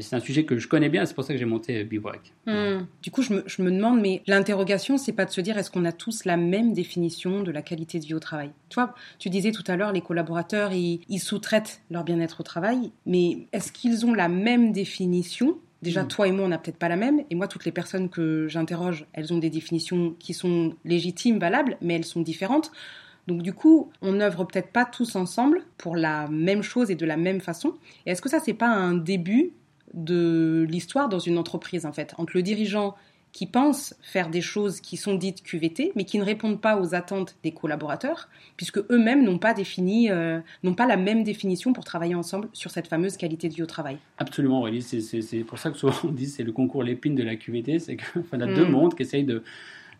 c'est 0.00 0.14
un 0.14 0.20
sujet 0.20 0.44
que 0.44 0.58
je 0.58 0.68
connais 0.68 0.88
bien, 0.88 1.04
c'est 1.04 1.14
pour 1.14 1.24
ça 1.24 1.32
que 1.32 1.38
j'ai 1.38 1.44
monté 1.44 1.82
Bivouac. 1.82 2.32
Hmm. 2.46 2.84
Du 3.02 3.10
coup, 3.10 3.22
je 3.22 3.34
me, 3.34 3.42
je 3.46 3.60
me, 3.62 3.72
demande, 3.72 4.00
mais 4.00 4.22
l'interrogation, 4.26 4.98
c'est 4.98 5.12
pas 5.12 5.24
de 5.24 5.30
se 5.30 5.40
dire 5.40 5.58
est-ce 5.58 5.70
qu'on 5.70 5.84
a 5.84 5.92
tous 5.92 6.24
la 6.24 6.36
même 6.36 6.72
définition 6.72 7.42
de 7.42 7.50
la 7.50 7.62
qualité 7.62 7.98
de 7.98 8.04
vie 8.04 8.14
au 8.14 8.20
travail? 8.20 8.50
Tu 8.68 8.74
vois, 8.74 8.94
tu 9.18 9.30
disais 9.30 9.50
tout 9.50 9.64
à 9.66 9.76
l'heure, 9.76 9.92
les 9.92 10.00
collaborateurs, 10.00 10.72
ils, 10.72 11.00
ils 11.08 11.18
sous-traitent 11.18 11.80
leur 11.90 12.04
bien-être 12.04 12.40
au 12.40 12.42
travail, 12.44 12.92
mais 13.04 13.48
est-ce 13.52 13.72
qu'ils 13.72 14.06
ont 14.06 14.14
la 14.14 14.28
même 14.28 14.72
définition? 14.72 15.58
Déjà, 15.82 16.02
hmm. 16.02 16.08
toi 16.08 16.28
et 16.28 16.32
moi, 16.32 16.44
on 16.44 16.48
n'a 16.48 16.58
peut-être 16.58 16.76
pas 16.76 16.88
la 16.88 16.96
même. 16.96 17.22
Et 17.30 17.34
moi, 17.34 17.48
toutes 17.48 17.64
les 17.64 17.72
personnes 17.72 18.08
que 18.08 18.46
j'interroge, 18.48 19.06
elles 19.12 19.32
ont 19.32 19.38
des 19.38 19.50
définitions 19.50 20.14
qui 20.18 20.34
sont 20.34 20.74
légitimes, 20.84 21.38
valables, 21.38 21.76
mais 21.80 21.94
elles 21.94 22.04
sont 22.04 22.20
différentes. 22.20 22.70
Donc 23.26 23.42
du 23.42 23.52
coup, 23.52 23.90
on 24.02 24.12
n'œuvre 24.12 24.44
peut-être 24.44 24.72
pas 24.72 24.84
tous 24.84 25.14
ensemble 25.14 25.62
pour 25.78 25.94
la 25.94 26.26
même 26.28 26.62
chose 26.62 26.90
et 26.90 26.96
de 26.96 27.06
la 27.06 27.16
même 27.16 27.40
façon. 27.40 27.74
Et 28.06 28.10
est-ce 28.10 28.22
que 28.22 28.28
ça, 28.28 28.40
c'est 28.40 28.54
pas 28.54 28.68
un 28.68 28.94
début 28.94 29.52
de 29.94 30.66
l'histoire 30.68 31.08
dans 31.08 31.18
une 31.18 31.38
entreprise, 31.38 31.86
en 31.86 31.92
fait, 31.92 32.14
entre 32.18 32.32
le 32.34 32.42
dirigeant 32.42 32.94
qui 33.32 33.46
pense 33.46 33.94
faire 34.02 34.28
des 34.28 34.40
choses 34.40 34.80
qui 34.80 34.96
sont 34.96 35.14
dites 35.14 35.42
QVT, 35.42 35.92
mais 35.94 36.04
qui 36.04 36.18
ne 36.18 36.24
répondent 36.24 36.60
pas 36.60 36.80
aux 36.80 36.94
attentes 36.94 37.36
des 37.42 37.52
collaborateurs, 37.52 38.28
puisque 38.56 38.78
eux-mêmes 38.90 39.24
n'ont 39.24 39.38
pas 39.38 39.54
défini, 39.54 40.10
euh, 40.10 40.40
n'ont 40.64 40.74
pas 40.74 40.86
la 40.86 40.96
même 40.96 41.22
définition 41.22 41.72
pour 41.72 41.84
travailler 41.84 42.14
ensemble 42.14 42.48
sur 42.52 42.70
cette 42.70 42.88
fameuse 42.88 43.16
qualité 43.16 43.48
de 43.48 43.54
vie 43.54 43.62
au 43.62 43.66
travail. 43.66 43.98
Absolument, 44.18 44.60
Aurélie. 44.60 44.82
C'est 44.82 45.44
pour 45.44 45.58
ça 45.58 45.70
que 45.70 45.78
souvent 45.78 45.94
on 46.04 46.08
dit 46.08 46.26
c'est 46.26 46.42
le 46.42 46.52
concours 46.52 46.82
l'épine 46.82 47.14
de 47.14 47.22
la 47.22 47.36
QVT, 47.36 47.78
c'est 47.78 47.96
qu'on 47.96 48.40
a 48.40 48.46
deux 48.46 48.66
mm. 48.66 48.70
mondes 48.70 48.94
qui 48.94 49.02
essayent 49.02 49.24
de, 49.24 49.44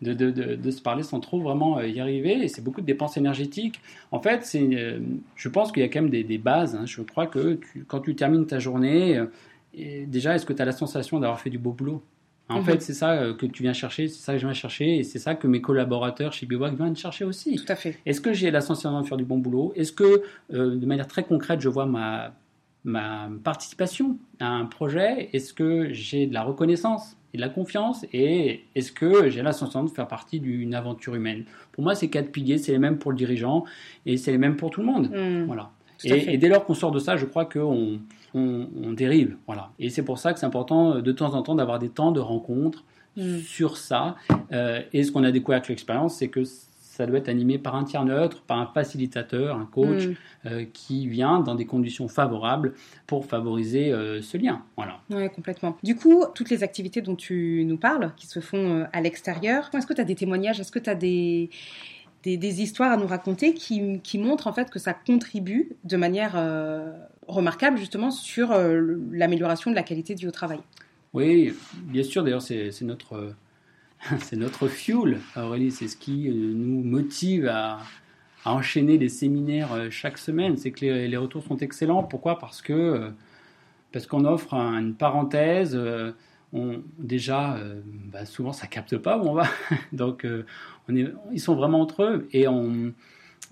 de, 0.02 0.12
de, 0.12 0.30
de, 0.30 0.70
se 0.70 0.82
parler 0.82 1.04
sans 1.04 1.20
trop 1.20 1.40
vraiment 1.40 1.78
euh, 1.78 1.86
y 1.86 2.00
arriver. 2.00 2.42
Et 2.42 2.48
c'est 2.48 2.62
beaucoup 2.64 2.80
de 2.80 2.86
dépenses 2.86 3.16
énergétiques. 3.16 3.80
En 4.10 4.20
fait, 4.20 4.44
c'est, 4.44 4.68
euh, 4.74 4.98
je 5.36 5.48
pense 5.48 5.70
qu'il 5.70 5.82
y 5.82 5.86
a 5.86 5.88
quand 5.88 6.02
même 6.02 6.10
des, 6.10 6.24
des 6.24 6.38
bases. 6.38 6.74
Hein. 6.74 6.84
Je 6.84 7.02
crois 7.02 7.28
que 7.28 7.60
quand 7.86 8.00
tu 8.00 8.16
termines 8.16 8.46
ta 8.46 8.58
journée, 8.58 9.22
et 9.72 10.04
déjà, 10.06 10.34
est-ce 10.34 10.46
que 10.46 10.52
tu 10.52 10.60
as 10.60 10.64
la 10.64 10.72
sensation 10.72 11.20
d'avoir 11.20 11.40
fait 11.40 11.50
du 11.50 11.58
beau 11.58 11.70
boulot? 11.70 12.02
En 12.50 12.58
mhm. 12.58 12.64
fait, 12.64 12.82
c'est 12.82 12.94
ça 12.94 13.12
euh, 13.12 13.32
que 13.32 13.46
tu 13.46 13.62
viens 13.62 13.72
chercher, 13.72 14.08
c'est 14.08 14.20
ça 14.20 14.32
que 14.32 14.38
je 14.38 14.46
viens 14.46 14.54
chercher, 14.54 14.98
et 14.98 15.04
c'est 15.04 15.20
ça 15.20 15.36
que 15.36 15.46
mes 15.46 15.60
collaborateurs 15.60 16.32
chez 16.32 16.46
Bivouac 16.46 16.74
viennent 16.74 16.96
chercher 16.96 17.24
aussi. 17.24 17.54
Tout 17.54 17.72
à 17.72 17.76
fait. 17.76 17.96
Est-ce 18.04 18.20
que 18.20 18.32
j'ai 18.32 18.50
la 18.50 18.60
sensation 18.60 19.00
de 19.00 19.06
faire 19.06 19.16
du 19.16 19.24
bon 19.24 19.38
boulot? 19.38 19.72
Est-ce 19.76 19.92
que, 19.92 20.22
euh, 20.52 20.76
de 20.76 20.86
manière 20.86 21.06
très 21.06 21.22
concrète, 21.22 21.60
je 21.60 21.68
vois 21.68 21.86
ma, 21.86 22.34
ma 22.84 23.30
participation 23.44 24.18
à 24.40 24.48
un 24.48 24.66
projet? 24.66 25.30
Est-ce 25.32 25.54
que 25.54 25.92
j'ai 25.92 26.26
de 26.26 26.34
la 26.34 26.42
reconnaissance 26.42 27.16
et 27.32 27.36
de 27.36 27.42
la 27.42 27.48
confiance? 27.48 28.04
Et 28.12 28.64
est-ce 28.74 28.90
que 28.90 29.30
j'ai 29.30 29.42
la 29.42 29.52
sensation 29.52 29.84
de 29.84 29.90
faire 29.90 30.08
partie 30.08 30.40
d'une 30.40 30.74
aventure 30.74 31.14
humaine? 31.14 31.44
Pour 31.70 31.84
moi, 31.84 31.94
ces 31.94 32.10
quatre 32.10 32.32
piliers, 32.32 32.58
c'est 32.58 32.72
les 32.72 32.78
mêmes 32.78 32.98
pour 32.98 33.12
le 33.12 33.16
dirigeant 33.16 33.64
et 34.06 34.16
c'est 34.16 34.32
les 34.32 34.38
mêmes 34.38 34.56
pour 34.56 34.70
tout 34.70 34.80
le 34.80 34.86
monde. 34.86 35.08
Hmm. 35.14 35.44
Voilà. 35.46 35.70
Et, 36.04 36.34
et, 36.34 36.38
dès 36.38 36.48
lors 36.48 36.64
qu'on 36.64 36.74
sort 36.74 36.90
de 36.90 36.98
ça, 36.98 37.16
je 37.16 37.26
crois 37.26 37.44
qu'on 37.44 38.00
on, 38.34 38.92
dérive. 38.92 39.36
Voilà. 39.46 39.70
Et 39.78 39.90
c'est 39.90 40.02
pour 40.02 40.18
ça 40.18 40.32
que 40.32 40.38
c'est 40.38 40.46
important 40.46 40.96
euh, 40.96 41.02
de 41.02 41.12
temps 41.12 41.34
en 41.34 41.42
temps 41.42 41.54
d'avoir 41.54 41.78
des 41.78 41.88
temps 41.88 42.12
de 42.12 42.20
rencontre 42.20 42.84
mm. 43.16 43.38
sur 43.38 43.76
ça. 43.76 44.16
Euh, 44.52 44.82
et 44.92 45.02
ce 45.02 45.12
qu'on 45.12 45.24
a 45.24 45.30
découvert 45.30 45.58
avec 45.58 45.68
l'expérience, 45.68 46.16
c'est 46.16 46.28
que 46.28 46.42
ça 46.44 47.06
doit 47.06 47.18
être 47.18 47.28
animé 47.28 47.58
par 47.58 47.76
un 47.76 47.84
tiers 47.84 48.04
neutre, 48.04 48.42
par 48.42 48.58
un 48.58 48.66
facilitateur, 48.66 49.56
un 49.56 49.64
coach, 49.64 50.06
mm. 50.06 50.14
euh, 50.46 50.64
qui 50.72 51.08
vient 51.08 51.40
dans 51.40 51.54
des 51.54 51.66
conditions 51.66 52.08
favorables 52.08 52.74
pour 53.06 53.24
favoriser 53.24 53.90
ce 54.22 54.36
lien. 54.36 54.62
Voilà. 54.76 55.00
Oui, 55.10 55.28
complètement. 55.30 55.76
Du 55.82 55.96
coup, 55.96 56.24
toutes 56.34 56.50
les 56.50 56.62
activités 56.62 57.00
dont 57.00 57.16
tu 57.16 57.64
nous 57.66 57.78
parles, 57.78 58.12
qui 58.16 58.26
se 58.26 58.40
font 58.40 58.86
à 58.92 59.00
l'extérieur, 59.00 59.70
est-ce 59.74 59.86
que 59.86 59.94
tu 59.94 60.00
as 60.00 60.04
des 60.04 60.14
témoignages 60.14 60.60
Est-ce 60.60 60.72
que 60.72 60.78
tu 60.78 60.90
as 60.90 60.94
des, 60.94 61.50
des, 62.22 62.62
histoires 62.62 62.92
à 62.92 62.96
nous 62.96 63.06
raconter 63.06 63.54
qui, 63.54 64.18
montrent 64.18 64.46
en 64.46 64.52
fait 64.52 64.70
que 64.70 64.78
ça 64.78 64.92
contribue 64.92 65.70
de 65.84 65.96
manière 65.96 66.34
euh, 66.36 66.92
remarquable 67.26 67.78
justement 67.78 68.10
sur 68.10 68.52
euh, 68.52 68.98
l'amélioration 69.10 69.70
de 69.70 69.76
la 69.76 69.82
qualité 69.82 70.14
du 70.14 70.30
travail. 70.30 70.60
Oui, 71.12 71.54
bien 71.74 72.02
sûr. 72.02 72.22
D'ailleurs, 72.22 72.42
c'est 72.42 72.82
notre 72.82 73.34
c'est 74.20 74.36
notre 74.36 74.68
fuel, 74.68 75.20
Aurélie. 75.36 75.70
C'est 75.70 75.88
ce 75.88 75.96
qui 75.96 76.28
euh, 76.28 76.32
nous 76.32 76.82
motive 76.82 77.48
à, 77.48 77.80
à, 78.44 78.52
enchaîner 78.52 78.98
des 78.98 79.08
séminaires 79.08 79.90
chaque 79.90 80.18
semaine. 80.18 80.56
C'est 80.56 80.70
que 80.70 80.84
les, 80.84 81.08
les, 81.08 81.16
retours 81.16 81.42
sont 81.42 81.56
excellents. 81.56 82.02
Pourquoi? 82.02 82.38
Parce 82.38 82.62
que 82.62 83.10
parce 83.92 84.06
qu'on 84.06 84.24
offre 84.24 84.54
une 84.54 84.94
parenthèse 84.94 85.76
on, 86.52 86.82
déjà, 86.98 87.56
euh, 87.56 87.80
bah, 87.84 88.24
souvent 88.26 88.52
ça 88.52 88.66
capte 88.66 88.96
pas 88.96 89.18
où 89.18 89.28
on 89.28 89.34
va. 89.34 89.46
Donc, 89.92 90.24
euh, 90.24 90.44
on 90.88 90.96
est, 90.96 91.12
ils 91.32 91.40
sont 91.40 91.54
vraiment 91.54 91.80
entre 91.80 92.02
eux 92.02 92.28
et 92.32 92.48
on, 92.48 92.92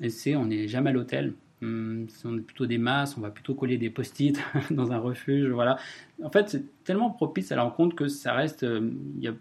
on 0.01 0.45
n'est 0.47 0.69
jamais 0.69 0.91
à 0.91 0.93
l'hôtel. 0.93 1.35
Hum, 1.61 2.07
on 2.25 2.39
est 2.39 2.43
plutôt 2.43 2.67
des 2.67 2.79
masses, 2.79 3.17
on 3.19 3.21
va 3.21 3.31
plutôt 3.31 3.55
coller 3.55 3.79
des 3.79 3.91
post-it 3.91 4.41
dans 4.71 4.93
un 4.93 4.99
refuge, 4.99 5.49
voilà. 5.49 5.77
En 6.23 6.31
fait, 6.31 6.49
c'est 6.49 6.85
tellement 6.85 7.11
propice 7.11 7.51
à 7.51 7.57
la 7.57 7.63
rencontre 7.63 7.97
que 7.97 8.07
ça 8.07 8.33
reste, 8.33 8.63
euh, 8.63 8.93
il 9.17 9.25
y 9.25 9.29
a 9.29 9.35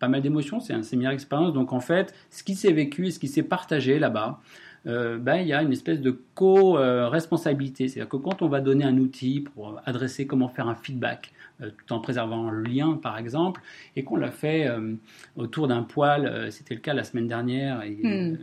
pas 0.00 0.08
mal 0.08 0.22
d'émotions, 0.22 0.58
c'est 0.58 0.72
un 0.72 0.82
séminaire 0.82 1.12
expérience. 1.12 1.52
Donc 1.52 1.72
en 1.72 1.80
fait, 1.80 2.14
ce 2.30 2.42
qui 2.42 2.56
s'est 2.56 2.72
vécu 2.72 3.06
et 3.06 3.10
ce 3.12 3.20
qui 3.20 3.28
s'est 3.28 3.44
partagé 3.44 3.98
là-bas, 3.98 4.40
ben, 4.84 5.36
il 5.36 5.46
y 5.46 5.52
a 5.52 5.62
une 5.62 5.72
espèce 5.72 6.00
de 6.00 6.18
co-responsabilité. 6.34 7.88
C'est-à-dire 7.88 8.08
que 8.08 8.16
quand 8.16 8.42
on 8.42 8.48
va 8.48 8.60
donner 8.60 8.84
un 8.84 8.96
outil 8.98 9.40
pour 9.40 9.80
adresser 9.84 10.26
comment 10.26 10.48
faire 10.48 10.68
un 10.68 10.74
feedback, 10.74 11.32
euh, 11.62 11.70
tout 11.86 11.92
en 11.92 12.00
préservant 12.00 12.50
le 12.50 12.62
lien, 12.62 12.98
par 13.02 13.18
exemple, 13.18 13.60
et 13.96 14.04
qu'on 14.04 14.16
l'a 14.16 14.30
fait 14.30 14.66
euh, 14.66 14.94
autour 15.36 15.68
d'un 15.68 15.82
poêle, 15.82 16.26
euh, 16.26 16.50
c'était 16.50 16.74
le 16.74 16.80
cas 16.80 16.94
la 16.94 17.04
semaine 17.04 17.26
dernière, 17.26 17.82
et, 17.82 17.98
hmm. 18.02 18.38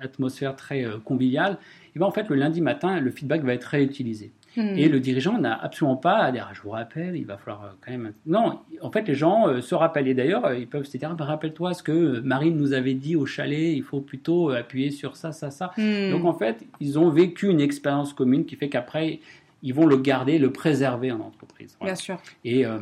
atmosphère 0.00 0.56
très 0.56 0.84
conviviale, 1.04 1.58
et 1.94 1.98
ben 1.98 2.06
en 2.06 2.10
fait, 2.10 2.28
le 2.28 2.36
lundi 2.36 2.60
matin, 2.60 3.00
le 3.00 3.10
feedback 3.10 3.42
va 3.44 3.54
être 3.54 3.64
réutilisé. 3.64 4.32
Hmm. 4.56 4.76
Et 4.76 4.88
le 4.88 5.00
dirigeant 5.00 5.38
n'a 5.38 5.54
absolument 5.54 5.96
pas 5.96 6.18
à 6.18 6.32
dire, 6.32 6.46
ah, 6.50 6.54
je 6.54 6.60
vous 6.62 6.70
rappelle, 6.70 7.16
il 7.16 7.24
va 7.24 7.36
falloir 7.36 7.76
quand 7.84 7.90
même. 7.90 8.12
Non, 8.26 8.60
en 8.82 8.90
fait, 8.90 9.06
les 9.06 9.14
gens 9.14 9.60
se 9.60 9.74
rappellent. 9.74 10.08
Et 10.08 10.14
d'ailleurs, 10.14 10.52
ils 10.54 10.66
peuvent 10.66 10.84
se 10.84 10.96
dire, 10.96 11.14
ah, 11.18 11.24
rappelle-toi 11.24 11.74
ce 11.74 11.82
que 11.82 12.20
Marine 12.20 12.56
nous 12.56 12.72
avait 12.72 12.94
dit 12.94 13.16
au 13.16 13.26
chalet, 13.26 13.74
il 13.74 13.82
faut 13.82 14.00
plutôt 14.00 14.50
appuyer 14.50 14.90
sur 14.90 15.16
ça, 15.16 15.32
ça, 15.32 15.50
ça. 15.50 15.72
Hmm. 15.76 16.10
Donc, 16.10 16.24
en 16.24 16.34
fait, 16.34 16.64
ils 16.80 16.98
ont 16.98 17.10
vécu 17.10 17.48
une 17.48 17.60
expérience 17.60 18.12
commune 18.12 18.44
qui 18.44 18.56
fait 18.56 18.68
qu'après, 18.68 19.20
ils 19.62 19.74
vont 19.74 19.86
le 19.86 19.96
garder, 19.96 20.38
le 20.38 20.52
préserver 20.52 21.12
en 21.12 21.20
entreprise. 21.20 21.76
Bien 21.80 21.94
sûr. 21.94 22.18
Et, 22.44 22.64
euh, 22.64 22.78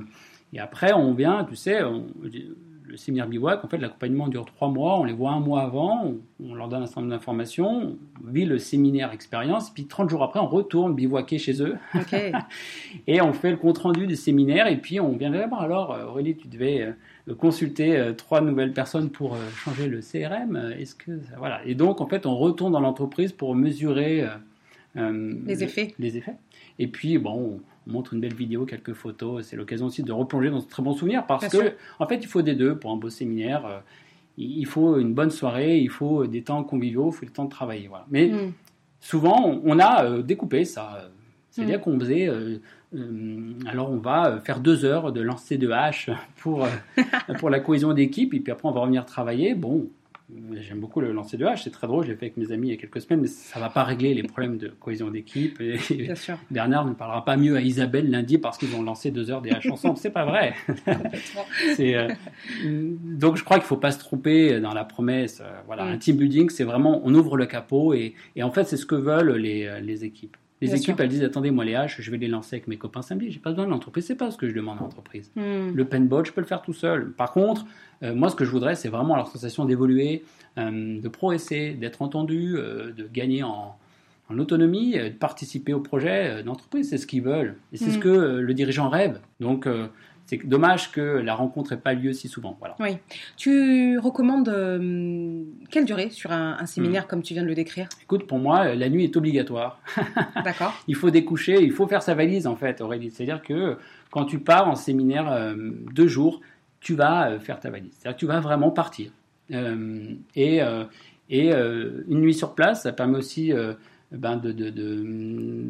et, 0.52 0.60
après, 0.60 0.92
on 0.92 1.12
vient, 1.12 1.44
tu 1.44 1.56
sais, 1.56 1.80
séminaire 2.98 3.26
bivouac, 3.26 3.64
en 3.64 3.68
fait, 3.68 3.78
l'accompagnement 3.78 4.28
dure 4.28 4.44
trois 4.44 4.68
mois, 4.68 4.98
on 4.98 5.04
les 5.04 5.12
voit 5.12 5.30
un 5.30 5.40
mois 5.40 5.62
avant, 5.62 6.12
on, 6.44 6.54
leur 6.54 6.68
donne 6.68 6.82
un 6.82 6.86
certain 6.86 7.00
nombre 7.02 7.12
d'informations, 7.12 7.96
on 8.26 8.30
vit 8.30 8.44
le 8.44 8.58
séminaire 8.58 9.12
expérience, 9.12 9.70
puis 9.70 9.86
30 9.86 10.10
jours 10.10 10.22
après, 10.22 10.40
on 10.40 10.46
retourne 10.46 10.94
bivouaquer 10.94 11.38
chez 11.38 11.62
eux. 11.62 11.76
et 13.06 13.20
on 13.22 13.32
fait 13.32 13.50
le 13.50 13.56
compte-rendu 13.56 14.06
du 14.06 14.16
séminaire, 14.16 14.66
et 14.66 14.76
puis 14.76 15.00
on 15.00 15.16
vient 15.16 15.30
voir, 15.46 15.62
alors 15.62 15.92
euh, 15.94 16.06
Aurélie, 16.06 16.36
tu 16.36 16.48
devais 16.48 16.82
euh, 17.28 17.34
consulter 17.34 18.12
trois 18.16 18.40
nouvelles 18.40 18.72
personnes 18.72 19.10
pour 19.10 19.36
changer 19.54 19.86
le 19.86 20.00
CRM, 20.00 20.72
est-ce 20.78 20.94
que... 20.94 21.20
Voilà. 21.38 21.60
Et 21.64 21.74
donc, 21.74 22.00
en 22.00 22.06
fait, 22.06 22.26
on 22.26 22.36
retourne 22.36 22.72
dans 22.72 22.80
l'entreprise 22.80 23.32
pour 23.32 23.54
mesurer... 23.54 24.26
les 24.96 25.62
effets. 25.62 25.94
Les 25.98 26.16
effets. 26.16 26.36
Et 26.78 26.86
puis, 26.86 27.18
bon, 27.18 27.60
on 27.77 27.77
montre 27.88 28.14
une 28.14 28.20
belle 28.20 28.34
vidéo, 28.34 28.64
quelques 28.64 28.92
photos. 28.92 29.44
C'est 29.46 29.56
l'occasion 29.56 29.86
aussi 29.86 30.02
de 30.02 30.12
replonger 30.12 30.50
dans 30.50 30.60
ce 30.60 30.68
très 30.68 30.82
bon 30.82 30.92
souvenir 30.92 31.26
parce 31.26 31.48
que, 31.48 31.74
en 31.98 32.06
fait, 32.06 32.16
il 32.16 32.26
faut 32.26 32.42
des 32.42 32.54
deux 32.54 32.76
pour 32.76 32.90
un 32.92 32.96
beau 32.96 33.10
séminaire. 33.10 33.66
Euh, 33.66 33.78
il 34.36 34.66
faut 34.66 34.98
une 34.98 35.14
bonne 35.14 35.30
soirée, 35.30 35.78
il 35.78 35.90
faut 35.90 36.26
des 36.26 36.42
temps 36.42 36.62
conviviaux, 36.62 37.10
il 37.10 37.16
faut 37.16 37.26
le 37.26 37.32
temps 37.32 37.46
de 37.46 37.50
travailler. 37.50 37.88
Voilà. 37.88 38.06
Mais 38.10 38.28
mm. 38.28 38.52
souvent, 39.00 39.60
on 39.64 39.78
a 39.80 40.04
euh, 40.04 40.22
découpé 40.22 40.64
ça. 40.64 41.10
C'est-à-dire 41.50 41.78
mm. 41.78 41.82
qu'on 41.82 41.98
faisait. 41.98 42.28
Euh, 42.28 42.58
alors, 43.66 43.90
on 43.90 43.96
va 43.96 44.38
faire 44.40 44.60
deux 44.60 44.84
heures 44.84 45.12
de 45.12 45.20
lancer 45.20 45.58
de 45.58 45.70
hache 45.70 46.10
pour, 46.36 46.66
pour 47.38 47.50
la 47.50 47.60
cohésion 47.60 47.92
d'équipe, 47.92 48.32
et 48.34 48.40
puis 48.40 48.52
après, 48.52 48.68
on 48.68 48.72
va 48.72 48.80
revenir 48.80 49.04
travailler. 49.06 49.54
Bon, 49.54 49.88
J'aime 50.60 50.80
beaucoup 50.80 51.00
le 51.00 51.12
lancer 51.12 51.38
de 51.38 51.46
hache, 51.46 51.64
c'est 51.64 51.70
très 51.70 51.86
drôle, 51.86 52.04
j'ai 52.04 52.14
fait 52.14 52.26
avec 52.26 52.36
mes 52.36 52.52
amis 52.52 52.68
il 52.68 52.70
y 52.72 52.74
a 52.74 52.76
quelques 52.76 53.00
semaines, 53.00 53.22
mais 53.22 53.28
ça 53.28 53.58
ne 53.58 53.64
va 53.64 53.70
pas 53.70 53.82
régler 53.82 54.12
les 54.12 54.22
problèmes 54.22 54.58
de 54.58 54.68
cohésion 54.68 55.10
d'équipe. 55.10 55.58
Bernard 56.50 56.84
ne 56.84 56.92
parlera 56.92 57.24
pas 57.24 57.38
mieux 57.38 57.56
à 57.56 57.62
Isabelle 57.62 58.10
lundi 58.10 58.36
parce 58.36 58.58
qu'ils 58.58 58.76
ont 58.76 58.82
lancé 58.82 59.10
deux 59.10 59.30
heures 59.30 59.40
des 59.40 59.50
haches 59.50 59.70
ensemble, 59.70 59.96
c'est 59.96 60.10
pas 60.10 60.26
vrai. 60.26 60.54
euh, 61.80 62.08
donc 62.66 63.36
je 63.38 63.44
crois 63.44 63.56
qu'il 63.56 63.64
ne 63.64 63.68
faut 63.68 63.78
pas 63.78 63.90
se 63.90 63.98
tromper 63.98 64.60
dans 64.60 64.74
la 64.74 64.84
promesse. 64.84 65.40
Euh, 65.40 65.50
voilà, 65.64 65.84
mm. 65.84 65.88
un 65.88 65.96
team 65.98 66.16
building, 66.18 66.50
c'est 66.50 66.64
vraiment 66.64 67.00
on 67.04 67.14
ouvre 67.14 67.38
le 67.38 67.46
capot 67.46 67.94
et, 67.94 68.14
et 68.36 68.42
en 68.42 68.50
fait 68.50 68.64
c'est 68.64 68.76
ce 68.76 68.84
que 68.84 68.96
veulent 68.96 69.36
les, 69.36 69.64
euh, 69.64 69.80
les 69.80 70.04
équipes. 70.04 70.36
Les 70.60 70.74
équipes, 70.74 70.98
elles 71.00 71.08
disent 71.08 71.22
attendez, 71.22 71.50
moi 71.50 71.64
les 71.64 71.74
haches, 71.74 72.00
je 72.00 72.10
vais 72.10 72.16
les 72.16 72.28
lancer 72.28 72.56
avec 72.56 72.66
mes 72.66 72.76
copains 72.76 73.02
samedi. 73.02 73.30
J'ai 73.30 73.38
pas 73.38 73.50
besoin 73.50 73.66
de 73.66 73.70
l'entreprise. 73.70 74.06
C'est 74.06 74.16
pas 74.16 74.30
ce 74.30 74.36
que 74.36 74.48
je 74.48 74.54
demande 74.54 74.78
à 74.78 74.82
l'entreprise. 74.82 75.30
Hmm. 75.36 75.70
Le 75.74 75.84
paintball, 75.84 76.26
je 76.26 76.32
peux 76.32 76.40
le 76.40 76.46
faire 76.46 76.62
tout 76.62 76.72
seul. 76.72 77.12
Par 77.12 77.32
contre, 77.32 77.64
euh, 78.02 78.14
moi, 78.14 78.28
ce 78.28 78.36
que 78.36 78.44
je 78.44 78.50
voudrais, 78.50 78.74
c'est 78.74 78.88
vraiment 78.88 79.16
leur 79.16 79.28
sensation 79.28 79.64
d'évoluer, 79.64 80.24
euh, 80.58 81.00
de 81.00 81.08
progresser, 81.08 81.72
d'être 81.72 82.02
entendu, 82.02 82.56
euh, 82.56 82.92
de 82.92 83.06
gagner 83.06 83.42
en, 83.42 83.76
autonomie, 84.36 84.92
de 84.92 85.08
participer 85.08 85.72
au 85.72 85.80
projet 85.80 86.42
d'entreprise. 86.42 86.90
C'est 86.90 86.98
ce 86.98 87.06
qu'ils 87.06 87.22
veulent. 87.22 87.56
Et 87.72 87.78
c'est 87.78 87.90
ce 87.90 87.96
hmm. 87.96 88.00
que 88.00 88.08
le 88.40 88.54
dirigeant 88.54 88.90
rêve. 88.90 89.20
Donc, 89.40 89.66
c'est 90.28 90.46
dommage 90.46 90.92
que 90.92 91.00
la 91.00 91.34
rencontre 91.34 91.72
n'ait 91.72 91.80
pas 91.80 91.94
lieu 91.94 92.12
si 92.12 92.28
souvent. 92.28 92.54
Voilà. 92.58 92.76
Oui. 92.80 92.98
Tu 93.38 93.98
recommandes 93.98 94.50
euh, 94.50 95.42
quelle 95.70 95.86
durée 95.86 96.10
sur 96.10 96.32
un, 96.32 96.66
séminaire 96.66 97.04
hmm. 97.04 97.08
comme 97.08 97.22
tu 97.22 97.32
viens 97.32 97.42
de 97.42 97.48
le 97.48 97.54
décrire? 97.54 97.88
Écoute, 98.02 98.26
pour 98.26 98.38
moi, 98.38 98.74
la 98.74 98.90
nuit 98.90 99.04
est 99.04 99.16
obligatoire. 99.16 99.80
D'accord. 100.44 100.74
il 100.86 100.96
faut 100.96 101.10
découcher, 101.10 101.62
il 101.62 101.72
faut 101.72 101.86
faire 101.86 102.02
sa 102.02 102.14
valise 102.14 102.46
en 102.46 102.56
fait, 102.56 102.82
Aurélie. 102.82 103.10
C'est-à-dire 103.10 103.40
que 103.40 103.78
quand 104.10 104.26
tu 104.26 104.38
pars 104.38 104.68
en 104.68 104.74
séminaire 104.74 105.32
euh, 105.32 105.54
deux 105.94 106.08
jours, 106.08 106.42
tu 106.80 106.94
vas 106.94 107.30
euh, 107.30 107.40
faire 107.40 107.58
ta 107.58 107.70
valise. 107.70 107.92
C'est-à-dire 107.98 108.16
que 108.16 108.20
tu 108.20 108.26
vas 108.26 108.40
vraiment 108.40 108.70
partir. 108.70 109.10
et 109.50 110.60
et 111.30 111.52
une 111.52 112.20
nuit 112.20 112.34
sur 112.34 112.54
place, 112.54 112.82
ça 112.82 112.92
permet 112.92 113.18
aussi 113.18 113.52
ben 114.12 114.36
de, 114.36 114.52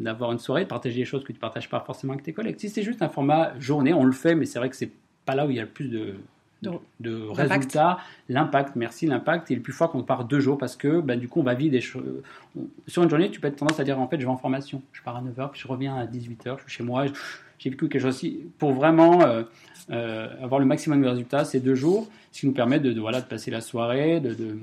d'avoir 0.01 0.31
une 0.31 0.39
soirée, 0.39 0.63
de 0.63 0.69
partager 0.69 0.95
des 0.95 1.05
choses 1.05 1.23
que 1.23 1.27
tu 1.27 1.33
ne 1.33 1.39
partages 1.39 1.69
pas 1.69 1.81
forcément 1.81 2.13
avec 2.13 2.23
tes 2.23 2.33
collègues. 2.33 2.55
Si 2.57 2.69
c'est 2.69 2.83
juste 2.83 3.01
un 3.01 3.09
format 3.09 3.57
journée, 3.59 3.93
on 3.93 4.03
le 4.03 4.11
fait, 4.11 4.35
mais 4.35 4.45
c'est 4.45 4.59
vrai 4.59 4.69
que 4.69 4.75
c'est 4.75 4.91
pas 5.25 5.35
là 5.35 5.45
où 5.45 5.49
il 5.49 5.57
y 5.57 5.59
a 5.59 5.63
le 5.63 5.69
plus 5.69 5.89
de, 5.89 6.15
de, 6.61 7.27
résultats. 7.29 7.99
L'impact, 8.27 8.75
merci, 8.75 9.07
l'impact 9.07 9.51
est 9.51 9.55
le 9.55 9.61
plus 9.61 9.73
fort 9.73 9.91
quand 9.91 9.99
on 9.99 10.03
part 10.03 10.25
deux 10.25 10.39
jours 10.39 10.57
parce 10.57 10.75
que 10.75 11.01
ben, 11.01 11.19
du 11.19 11.27
coup 11.27 11.39
on 11.39 11.43
va 11.43 11.53
vivre 11.53 11.71
des 11.71 11.81
choses. 11.81 12.03
Sur 12.87 13.03
une 13.03 13.09
journée, 13.09 13.29
tu 13.29 13.39
peux 13.39 13.47
être 13.47 13.57
tendance 13.57 13.79
à 13.79 13.83
dire 13.83 13.99
en 13.99 14.07
fait 14.07 14.19
je 14.19 14.25
vais 14.25 14.31
en 14.31 14.37
formation, 14.37 14.81
je 14.91 15.01
pars 15.01 15.17
à 15.17 15.21
9h, 15.21 15.51
puis 15.51 15.61
je 15.61 15.67
reviens 15.67 15.95
à 15.95 16.05
18h, 16.05 16.57
je 16.57 16.63
suis 16.63 16.77
chez 16.77 16.83
moi, 16.83 17.05
j'ai 17.57 17.69
vécu 17.69 17.87
quelque 17.87 18.01
chose 18.01 18.15
aussi. 18.15 18.39
Pour 18.57 18.73
vraiment 18.73 19.21
euh, 19.21 19.43
euh, 19.91 20.27
avoir 20.43 20.59
le 20.59 20.65
maximum 20.65 21.01
de 21.01 21.07
résultats, 21.07 21.45
ces 21.45 21.59
deux 21.59 21.75
jours, 21.75 22.07
ce 22.31 22.41
qui 22.41 22.47
nous 22.47 22.53
permet 22.53 22.79
de, 22.79 22.97
voilà, 22.99 23.21
de 23.21 23.25
passer 23.25 23.51
la 23.51 23.61
soirée, 23.61 24.19
de 24.19 24.29
euh, 24.29 24.55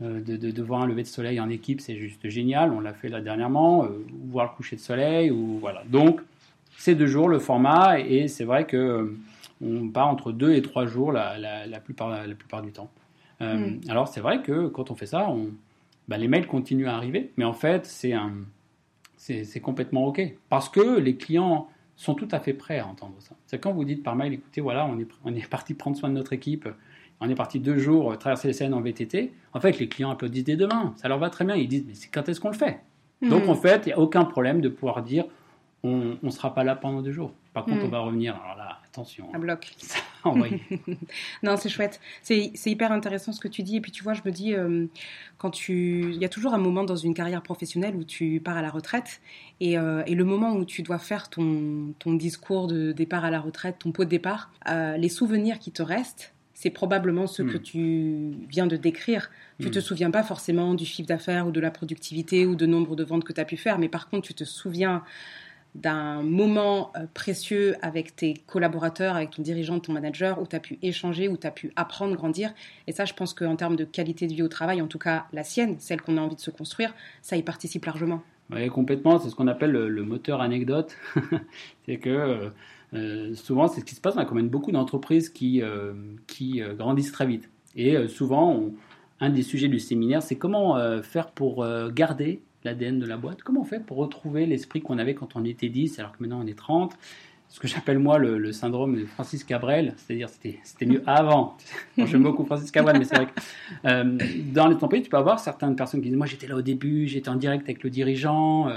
de, 0.00 0.62
voir 0.62 0.82
un 0.82 0.86
lever 0.86 1.02
de 1.02 1.08
soleil 1.08 1.40
en 1.40 1.48
équipe, 1.48 1.80
c'est 1.80 1.96
juste 1.96 2.28
génial. 2.28 2.72
On 2.72 2.80
l'a 2.80 2.94
fait 2.94 3.08
là 3.08 3.20
dernièrement, 3.20 3.84
euh, 3.84 4.04
voir 4.26 4.50
le 4.50 4.56
coucher 4.56 4.76
de 4.76 4.80
soleil, 4.80 5.30
ou 5.30 5.58
voilà. 5.60 5.84
Donc, 5.88 6.20
c'est 6.76 6.94
deux 6.94 7.06
jours 7.06 7.28
le 7.28 7.38
format, 7.38 8.00
et 8.00 8.28
c'est 8.28 8.44
vrai 8.44 8.66
que 8.66 8.76
euh, 8.76 9.16
on 9.62 9.88
part 9.88 10.08
entre 10.08 10.32
deux 10.32 10.52
et 10.54 10.62
trois 10.62 10.86
jours 10.86 11.12
la, 11.12 11.38
la, 11.38 11.80
plupart, 11.80 12.08
la 12.08 12.34
plupart 12.34 12.62
du 12.62 12.72
temps. 12.72 12.90
Mm. 13.40 13.80
Alors, 13.88 14.08
c'est 14.08 14.20
vrai 14.20 14.42
que 14.42 14.68
quand 14.68 14.90
on 14.90 14.94
fait 14.94 15.06
ça, 15.06 15.28
on, 15.28 15.50
bah, 16.08 16.18
les 16.18 16.28
mails 16.28 16.46
continuent 16.46 16.88
à 16.88 16.96
arriver, 16.96 17.32
mais 17.36 17.44
en 17.44 17.52
fait, 17.52 17.86
c'est 17.86 18.12
un, 18.12 18.32
c'est 19.16 19.60
complètement 19.60 20.06
OK. 20.06 20.20
Parce 20.48 20.68
que 20.68 20.98
les 20.98 21.16
clients 21.16 21.68
sont 21.96 22.14
tout 22.14 22.28
à 22.30 22.40
fait 22.40 22.52
prêts 22.52 22.78
à 22.78 22.86
entendre 22.86 23.14
ça. 23.20 23.36
C'est 23.46 23.58
quand 23.58 23.72
vous 23.72 23.84
dites 23.84 24.02
par 24.02 24.16
mail, 24.16 24.34
écoutez, 24.34 24.60
voilà, 24.60 24.86
on 24.86 24.98
est, 24.98 25.08
on 25.24 25.34
est 25.34 25.46
parti 25.50 25.74
prendre 25.74 25.96
soin 25.96 26.08
de 26.08 26.14
notre 26.14 26.32
équipe, 26.32 26.68
on 27.20 27.28
est 27.28 27.34
parti 27.34 27.60
deux 27.60 27.78
jours 27.78 28.12
euh, 28.12 28.16
traverser 28.16 28.48
les 28.48 28.54
scènes 28.54 28.74
en 28.74 28.80
VTT. 28.80 29.32
En 29.52 29.60
fait, 29.60 29.78
les 29.78 29.88
clients 29.88 30.10
applaudissent 30.10 30.44
dès 30.44 30.56
demain. 30.56 30.94
Ça 30.96 31.08
leur 31.08 31.18
va 31.18 31.30
très 31.30 31.44
bien. 31.44 31.54
Ils 31.56 31.68
disent, 31.68 31.84
mais 31.86 31.94
quand 32.12 32.28
est-ce 32.28 32.40
qu'on 32.40 32.50
le 32.50 32.56
fait? 32.56 32.80
Hmm. 33.20 33.30
Donc, 33.30 33.48
en 33.48 33.54
fait, 33.54 33.86
il 33.86 33.88
n'y 33.88 33.92
a 33.92 33.98
aucun 33.98 34.24
problème 34.24 34.60
de 34.60 34.68
pouvoir 34.68 35.02
dire, 35.02 35.24
on 35.82 36.16
ne 36.22 36.30
sera 36.30 36.54
pas 36.54 36.64
là 36.64 36.76
pendant 36.76 37.02
deux 37.02 37.12
jours. 37.12 37.32
Par 37.52 37.64
contre, 37.64 37.82
hmm. 37.82 37.86
on 37.86 37.88
va 37.88 38.00
revenir. 38.00 38.34
Alors 38.42 38.56
là, 38.56 38.78
attention. 38.84 39.28
Un 39.34 39.38
bloc. 39.38 39.70
non, 41.42 41.56
c'est 41.56 41.68
chouette. 41.68 42.00
C'est 42.22 42.52
hyper 42.66 42.90
intéressant 42.92 43.32
ce 43.32 43.40
que 43.40 43.48
tu 43.48 43.62
dis. 43.62 43.76
Et 43.76 43.80
puis, 43.80 43.92
tu 43.92 44.02
vois, 44.02 44.14
je 44.14 44.22
me 44.24 44.30
dis, 44.30 44.54
euh, 44.54 44.86
quand 45.38 45.50
tu. 45.50 46.10
Il 46.12 46.16
y 46.16 46.24
a 46.24 46.28
toujours 46.28 46.54
un 46.54 46.58
moment 46.58 46.84
dans 46.84 46.96
une 46.96 47.14
carrière 47.14 47.42
professionnelle 47.42 47.94
où 47.94 48.04
tu 48.04 48.40
pars 48.42 48.56
à 48.56 48.62
la 48.62 48.70
retraite. 48.70 49.20
Et, 49.60 49.78
euh, 49.78 50.02
et 50.06 50.14
le 50.14 50.24
moment 50.24 50.54
où 50.54 50.64
tu 50.64 50.82
dois 50.82 50.98
faire 50.98 51.28
ton, 51.28 51.94
ton, 51.98 52.14
discours 52.14 52.66
de 52.66 52.92
départ 52.92 53.24
à 53.24 53.30
la 53.30 53.40
retraite, 53.40 53.78
ton 53.78 53.92
pot 53.92 54.04
de 54.04 54.10
départ, 54.10 54.50
les 54.66 55.08
souvenirs 55.08 55.58
qui 55.58 55.70
te 55.70 55.82
restent, 55.82 56.33
c'est 56.54 56.70
probablement 56.70 57.26
ce 57.26 57.42
que 57.42 57.58
hmm. 57.58 57.62
tu 57.62 58.32
viens 58.48 58.66
de 58.66 58.76
décrire. 58.76 59.30
Tu 59.60 59.66
ne 59.66 59.72
te 59.72 59.78
hmm. 59.78 59.82
souviens 59.82 60.10
pas 60.10 60.22
forcément 60.22 60.74
du 60.74 60.84
chiffre 60.84 61.08
d'affaires 61.08 61.46
ou 61.46 61.50
de 61.50 61.60
la 61.60 61.70
productivité 61.70 62.46
ou 62.46 62.54
de 62.54 62.66
nombre 62.66 62.96
de 62.96 63.04
ventes 63.04 63.24
que 63.24 63.32
tu 63.32 63.40
as 63.40 63.44
pu 63.44 63.56
faire, 63.56 63.78
mais 63.78 63.88
par 63.88 64.08
contre, 64.08 64.26
tu 64.26 64.34
te 64.34 64.44
souviens 64.44 65.02
d'un 65.74 66.22
moment 66.22 66.92
euh, 66.96 67.06
précieux 67.12 67.74
avec 67.82 68.14
tes 68.14 68.34
collaborateurs, 68.46 69.16
avec 69.16 69.30
ton 69.30 69.42
dirigeant, 69.42 69.80
ton 69.80 69.92
manager, 69.92 70.40
où 70.40 70.46
tu 70.46 70.54
as 70.54 70.60
pu 70.60 70.78
échanger, 70.82 71.28
où 71.28 71.36
tu 71.36 71.46
as 71.46 71.50
pu 71.50 71.72
apprendre, 71.74 72.14
grandir. 72.14 72.54
Et 72.86 72.92
ça, 72.92 73.04
je 73.04 73.12
pense 73.12 73.34
qu'en 73.34 73.56
termes 73.56 73.76
de 73.76 73.84
qualité 73.84 74.26
de 74.28 74.34
vie 74.34 74.42
au 74.42 74.48
travail, 74.48 74.80
en 74.80 74.86
tout 74.86 74.98
cas 74.98 75.26
la 75.32 75.42
sienne, 75.42 75.76
celle 75.80 76.00
qu'on 76.00 76.16
a 76.16 76.20
envie 76.20 76.36
de 76.36 76.40
se 76.40 76.50
construire, 76.50 76.94
ça 77.22 77.36
y 77.36 77.42
participe 77.42 77.84
largement. 77.84 78.22
Oui, 78.52 78.68
complètement. 78.68 79.18
C'est 79.18 79.30
ce 79.30 79.34
qu'on 79.34 79.48
appelle 79.48 79.72
le, 79.72 80.02
moteur 80.04 80.40
anecdote. 80.40 80.96
c'est 81.86 81.96
que 81.96 82.50
euh, 82.92 83.34
souvent, 83.34 83.68
c'est 83.68 83.80
ce 83.80 83.84
qui 83.84 83.94
se 83.94 84.00
passe. 84.00 84.16
On 84.16 84.20
a 84.20 84.42
beaucoup 84.42 84.72
d'entreprises 84.72 85.28
qui, 85.28 85.62
euh, 85.62 85.94
qui 86.26 86.62
euh, 86.62 86.74
grandissent 86.74 87.12
très 87.12 87.26
vite. 87.26 87.50
Et 87.76 88.06
souvent, 88.06 88.70
un 89.18 89.30
des 89.30 89.42
sujets 89.42 89.66
du 89.66 89.80
séminaire, 89.80 90.22
c'est 90.22 90.36
comment 90.36 90.76
faire 91.02 91.32
pour 91.32 91.66
garder 91.92 92.40
l'ADN 92.62 93.00
de 93.00 93.04
la 93.04 93.16
boîte, 93.16 93.42
comment 93.42 93.62
on 93.62 93.64
fait 93.64 93.84
pour 93.84 93.96
retrouver 93.96 94.46
l'esprit 94.46 94.80
qu'on 94.80 94.96
avait 94.98 95.14
quand 95.14 95.34
on 95.34 95.44
était 95.44 95.68
10 95.68 95.98
alors 95.98 96.12
que 96.12 96.18
maintenant 96.20 96.40
on 96.40 96.46
est 96.46 96.56
30 96.56 96.96
ce 97.48 97.58
que 97.58 97.66
j'appelle 97.66 97.98
moi 97.98 98.18
le, 98.18 98.52
syndrome 98.52 98.96
de 98.96 99.06
Francis 99.06 99.42
Cabrel, 99.42 99.94
c'est-à-dire 99.96 100.28
c'était, 100.28 100.58
c'était 100.64 100.86
mieux 100.86 101.02
avant. 101.06 101.56
J'aime 101.98 102.22
beaucoup 102.22 102.44
Francis 102.44 102.70
Cabrel, 102.70 102.98
mais 102.98 103.04
c'est 103.04 103.16
vrai 103.16 103.26
que 103.26 104.52
dans 104.52 104.68
les 104.68 104.74
entreprises, 104.74 105.02
tu 105.02 105.10
peux 105.10 105.16
avoir 105.16 105.38
certaines 105.38 105.76
personnes 105.76 106.00
qui 106.00 106.08
disent 106.08 106.16
Moi 106.16 106.26
j'étais 106.26 106.46
là 106.46 106.56
au 106.56 106.62
début, 106.62 107.06
j'étais 107.06 107.28
en 107.28 107.36
direct 107.36 107.64
avec 107.64 107.82
le 107.82 107.90
dirigeant, 107.90 108.68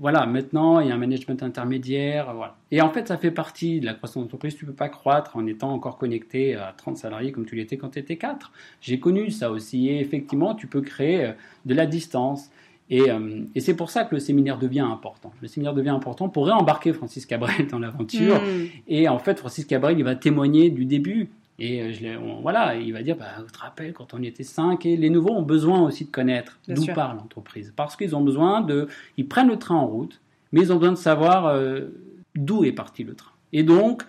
voilà, 0.00 0.26
maintenant, 0.26 0.80
il 0.80 0.88
y 0.88 0.90
a 0.92 0.94
un 0.94 0.98
management 0.98 1.42
intermédiaire. 1.42 2.32
Voilà. 2.34 2.56
Et 2.70 2.80
en 2.80 2.90
fait, 2.90 3.08
ça 3.08 3.16
fait 3.16 3.30
partie 3.30 3.80
de 3.80 3.86
la 3.86 3.94
croissance 3.94 4.22
d'entreprise. 4.22 4.56
Tu 4.56 4.64
ne 4.64 4.70
peux 4.70 4.76
pas 4.76 4.88
croître 4.88 5.36
en 5.36 5.46
étant 5.46 5.72
encore 5.72 5.98
connecté 5.98 6.54
à 6.54 6.72
30 6.76 6.96
salariés 6.96 7.32
comme 7.32 7.46
tu 7.46 7.56
l'étais 7.56 7.76
quand 7.76 7.90
tu 7.90 7.98
étais 7.98 8.16
4. 8.16 8.52
J'ai 8.80 9.00
connu 9.00 9.30
ça 9.30 9.50
aussi. 9.50 9.88
Et 9.88 10.00
effectivement, 10.00 10.54
tu 10.54 10.66
peux 10.66 10.82
créer 10.82 11.24
euh, 11.24 11.32
de 11.64 11.74
la 11.74 11.86
distance. 11.86 12.50
Euh, 12.92 13.42
et, 13.54 13.60
c'est 13.60 13.74
pour 13.74 13.90
ça 13.90 14.04
que 14.04 14.14
le 14.14 14.20
séminaire 14.20 14.58
devient 14.58 14.80
important. 14.80 15.32
Le 15.42 15.48
séminaire 15.48 15.74
devient 15.74 15.90
important 15.90 16.28
pour 16.28 16.46
réembarquer 16.46 16.92
Francis 16.92 17.26
Cabrel 17.26 17.66
dans 17.70 17.78
l'aventure. 17.78 18.40
Hmm. 18.40 18.66
Et 18.86 19.08
en 19.08 19.18
fait, 19.18 19.38
Francis 19.38 19.64
Cabrel, 19.64 19.98
il 19.98 20.04
va 20.04 20.14
témoigner 20.14 20.70
du 20.70 20.84
début. 20.84 21.30
Et 21.58 21.80
euh, 21.80 21.92
je 21.92 22.06
voilà, 22.42 22.74
il 22.74 22.92
va 22.92 23.02
dire, 23.02 23.16
bah, 23.16 23.26
vous 23.38 23.50
te 23.50 23.58
rappelez 23.58 23.92
quand 23.92 24.12
on 24.14 24.22
y 24.22 24.26
était 24.26 24.44
cinq 24.44 24.84
Et 24.86 24.96
les 24.96 25.10
nouveaux 25.10 25.32
ont 25.32 25.42
besoin 25.42 25.82
aussi 25.82 26.04
de 26.04 26.10
connaître 26.10 26.58
d'où 26.68 26.86
part 26.86 27.14
l'entreprise. 27.14 27.72
Parce 27.74 27.96
qu'ils 27.96 28.14
ont 28.14 28.22
besoin 28.22 28.60
de... 28.60 28.88
Ils 29.16 29.26
prennent 29.26 29.48
le 29.48 29.58
train 29.58 29.76
en 29.76 29.86
route, 29.86 30.20
mais 30.52 30.60
ils 30.60 30.72
ont 30.72 30.76
besoin 30.76 30.92
de 30.92 30.98
savoir 30.98 31.46
euh, 31.46 31.86
d'où 32.34 32.64
est 32.64 32.72
parti 32.72 33.04
le 33.04 33.14
train. 33.14 33.32
Et 33.52 33.62
donc, 33.62 34.02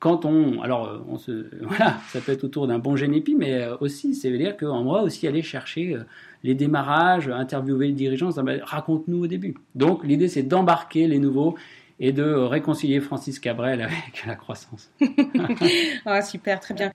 quand 0.00 0.24
on... 0.24 0.60
Alors, 0.62 0.88
euh, 0.88 0.98
on 1.08 1.18
se, 1.18 1.46
voilà, 1.62 1.98
ça 2.08 2.20
peut 2.20 2.32
être 2.32 2.44
autour 2.44 2.66
d'un 2.66 2.80
bon 2.80 2.96
génépi, 2.96 3.36
mais 3.36 3.68
aussi, 3.80 4.14
c'est 4.16 4.30
veut 4.30 4.38
dire 4.38 4.56
qu'on 4.56 4.84
va 4.84 5.02
aussi 5.02 5.28
aller 5.28 5.42
chercher 5.42 5.96
les 6.42 6.54
démarrages, 6.56 7.28
interviewer 7.28 7.86
le 7.86 7.94
dirigeant, 7.94 8.30
raconte-nous 8.64 9.22
au 9.22 9.26
début. 9.28 9.54
Donc, 9.76 10.04
l'idée, 10.04 10.26
c'est 10.26 10.42
d'embarquer 10.42 11.06
les 11.06 11.20
nouveaux 11.20 11.54
et 12.02 12.12
de 12.12 12.24
réconcilier 12.24 13.00
Francis 13.00 13.38
Cabrel 13.38 13.80
avec 13.80 14.26
la 14.26 14.34
croissance. 14.34 14.90
ah, 16.04 16.20
super, 16.20 16.58
très 16.58 16.74
bien. 16.74 16.92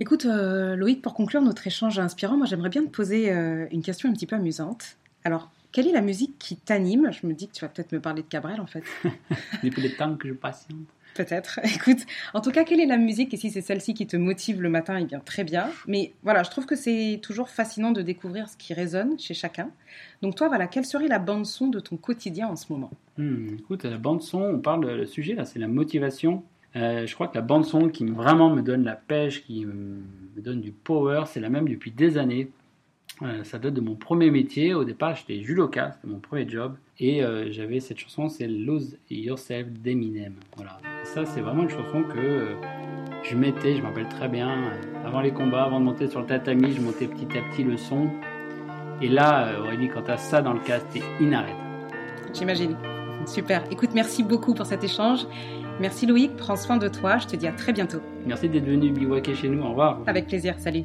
Écoute, 0.00 0.24
euh, 0.24 0.76
Loïc, 0.76 1.02
pour 1.02 1.12
conclure 1.12 1.42
notre 1.42 1.66
échange 1.66 1.98
inspirant, 1.98 2.38
moi 2.38 2.46
j'aimerais 2.46 2.70
bien 2.70 2.82
te 2.82 2.88
poser 2.88 3.30
euh, 3.30 3.66
une 3.70 3.82
question 3.82 4.08
un 4.08 4.12
petit 4.14 4.26
peu 4.26 4.36
amusante. 4.36 4.96
Alors, 5.24 5.50
quelle 5.72 5.86
est 5.88 5.92
la 5.92 6.00
musique 6.00 6.38
qui 6.38 6.56
t'anime? 6.56 7.10
Je 7.12 7.26
me 7.26 7.32
dis 7.34 7.48
que 7.48 7.52
tu 7.54 7.60
vas 7.64 7.68
peut-être 7.68 7.92
me 7.92 8.00
parler 8.00 8.22
de 8.22 8.28
Cabrel 8.28 8.60
en 8.60 8.66
fait. 8.66 8.84
Depuis 9.62 9.82
le 9.82 9.90
temps 9.90 10.16
que 10.16 10.28
je 10.28 10.34
patiente. 10.34 10.76
Peut-être. 11.14 11.58
Écoute, 11.74 12.06
en 12.34 12.40
tout 12.40 12.50
cas, 12.50 12.64
quelle 12.64 12.80
est 12.80 12.86
la 12.86 12.96
musique? 12.96 13.34
Et 13.34 13.36
si 13.36 13.50
c'est 13.50 13.60
celle-ci 13.60 13.94
qui 13.94 14.06
te 14.06 14.16
motive 14.16 14.62
le 14.62 14.68
matin, 14.68 14.96
eh 15.00 15.04
bien 15.04 15.20
très 15.20 15.44
bien. 15.44 15.68
Mais 15.86 16.12
voilà, 16.22 16.42
je 16.44 16.50
trouve 16.50 16.66
que 16.66 16.76
c'est 16.76 17.18
toujours 17.22 17.48
fascinant 17.48 17.90
de 17.90 18.02
découvrir 18.02 18.48
ce 18.48 18.56
qui 18.56 18.74
résonne 18.74 19.18
chez 19.18 19.34
chacun. 19.34 19.70
Donc 20.22 20.36
toi, 20.36 20.48
voilà, 20.48 20.66
quelle 20.66 20.84
serait 20.84 21.08
la 21.08 21.18
bande 21.18 21.46
son 21.46 21.68
de 21.68 21.80
ton 21.80 21.96
quotidien 21.96 22.48
en 22.48 22.56
ce 22.56 22.72
moment? 22.72 22.90
Hmm, 23.18 23.56
Écoute, 23.58 23.84
la 23.84 23.98
bande 23.98 24.22
son, 24.22 24.40
on 24.40 24.58
parle, 24.60 24.88
le 24.88 25.06
sujet 25.06 25.34
là, 25.34 25.44
c'est 25.44 25.58
la 25.58 25.68
motivation. 25.68 26.44
Euh, 26.76 27.04
je 27.06 27.14
crois 27.14 27.26
que 27.26 27.34
la 27.34 27.42
bande 27.42 27.64
son 27.64 27.88
qui 27.88 28.04
vraiment 28.06 28.48
me 28.54 28.62
donne 28.62 28.84
la 28.84 28.94
pêche, 28.94 29.42
qui 29.44 29.64
me 29.66 30.00
donne 30.36 30.60
du 30.60 30.70
power, 30.70 31.24
c'est 31.26 31.40
la 31.40 31.48
même 31.48 31.68
depuis 31.68 31.90
des 31.90 32.16
années. 32.18 32.50
Euh, 33.22 33.44
ça 33.44 33.58
date 33.58 33.74
de 33.74 33.80
mon 33.80 33.94
premier 33.94 34.30
métier. 34.30 34.74
Au 34.74 34.84
départ, 34.84 35.14
j'étais 35.14 35.42
judoka, 35.42 35.92
c'était 35.92 36.08
mon 36.08 36.20
premier 36.20 36.48
job. 36.48 36.76
Et 36.98 37.22
euh, 37.22 37.50
j'avais 37.50 37.80
cette 37.80 37.98
chanson, 37.98 38.28
c'est 38.28 38.46
Lose 38.46 38.96
Yourself 39.10 39.68
d'Eminem. 39.68 40.34
Voilà. 40.56 40.78
ça, 41.04 41.24
c'est 41.26 41.40
vraiment 41.40 41.62
une 41.62 41.70
chanson 41.70 42.02
que 42.02 42.18
euh, 42.18 42.54
je 43.22 43.36
mettais, 43.36 43.76
je 43.76 43.82
m'appelle 43.82 44.08
très 44.08 44.28
bien, 44.28 44.72
avant 45.04 45.20
les 45.20 45.32
combats, 45.32 45.64
avant 45.64 45.80
de 45.80 45.84
monter 45.84 46.08
sur 46.08 46.20
le 46.20 46.26
tatami, 46.26 46.72
je 46.72 46.80
montais 46.80 47.06
petit 47.06 47.38
à 47.38 47.42
petit 47.42 47.62
le 47.62 47.76
son. 47.76 48.08
Et 49.02 49.08
là, 49.08 49.60
Aurélie, 49.60 49.88
quand 49.88 50.02
tu 50.02 50.10
as 50.10 50.18
ça 50.18 50.42
dans 50.42 50.52
le 50.52 50.60
casque, 50.60 50.86
t'es 50.92 51.02
inarrêtable. 51.20 51.58
J'imagine. 52.32 52.76
Super. 53.26 53.64
Écoute, 53.70 53.90
merci 53.94 54.22
beaucoup 54.22 54.54
pour 54.54 54.66
cet 54.66 54.84
échange. 54.84 55.26
Merci 55.80 56.06
Loïc, 56.06 56.36
prends 56.36 56.56
soin 56.56 56.76
de 56.76 56.88
toi. 56.88 57.18
Je 57.18 57.26
te 57.26 57.36
dis 57.36 57.46
à 57.46 57.52
très 57.52 57.72
bientôt. 57.72 58.00
Merci 58.26 58.48
d'être 58.48 58.66
venu 58.66 58.90
bivouaquer 58.90 59.34
chez 59.34 59.48
nous. 59.48 59.62
Au 59.62 59.70
revoir. 59.70 60.00
Avec 60.06 60.26
plaisir. 60.26 60.54
Salut. 60.58 60.84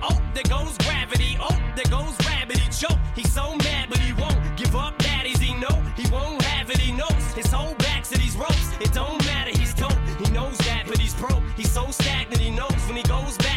Back. 0.00 0.10
Oh, 0.10 0.22
there 0.34 0.44
goes 0.44 0.76
gravity. 0.78 1.36
Oh, 1.40 1.58
there 1.74 1.90
goes 1.90 2.14
rabbit. 2.26 2.58
He 2.58 2.68
choke. 2.70 2.98
He's 3.14 3.32
so 3.32 3.54
mad, 3.56 3.88
but 3.88 3.98
he 3.98 4.12
won't 4.12 4.38
give 4.56 4.74
up. 4.74 4.98
Daddies, 4.98 5.40
he 5.40 5.54
know 5.54 5.82
he 5.96 6.08
won't 6.10 6.42
have 6.42 6.70
it. 6.70 6.78
He 6.78 6.92
knows 6.92 7.24
his 7.34 7.50
whole 7.52 7.74
back's 7.74 8.10
to 8.10 8.18
these 8.18 8.36
ropes. 8.36 8.70
It 8.80 8.92
don't 8.92 9.24
matter. 9.24 9.50
He's 9.50 9.74
dope. 9.74 9.92
He 10.24 10.30
knows 10.32 10.56
that, 10.58 10.84
but 10.86 10.98
he's 10.98 11.14
broke. 11.14 11.42
He's 11.56 11.70
so 11.70 11.90
stagnant. 11.90 12.40
He 12.40 12.50
knows 12.50 12.80
when 12.86 12.96
he 12.96 13.02
goes 13.02 13.36
back 13.38 13.55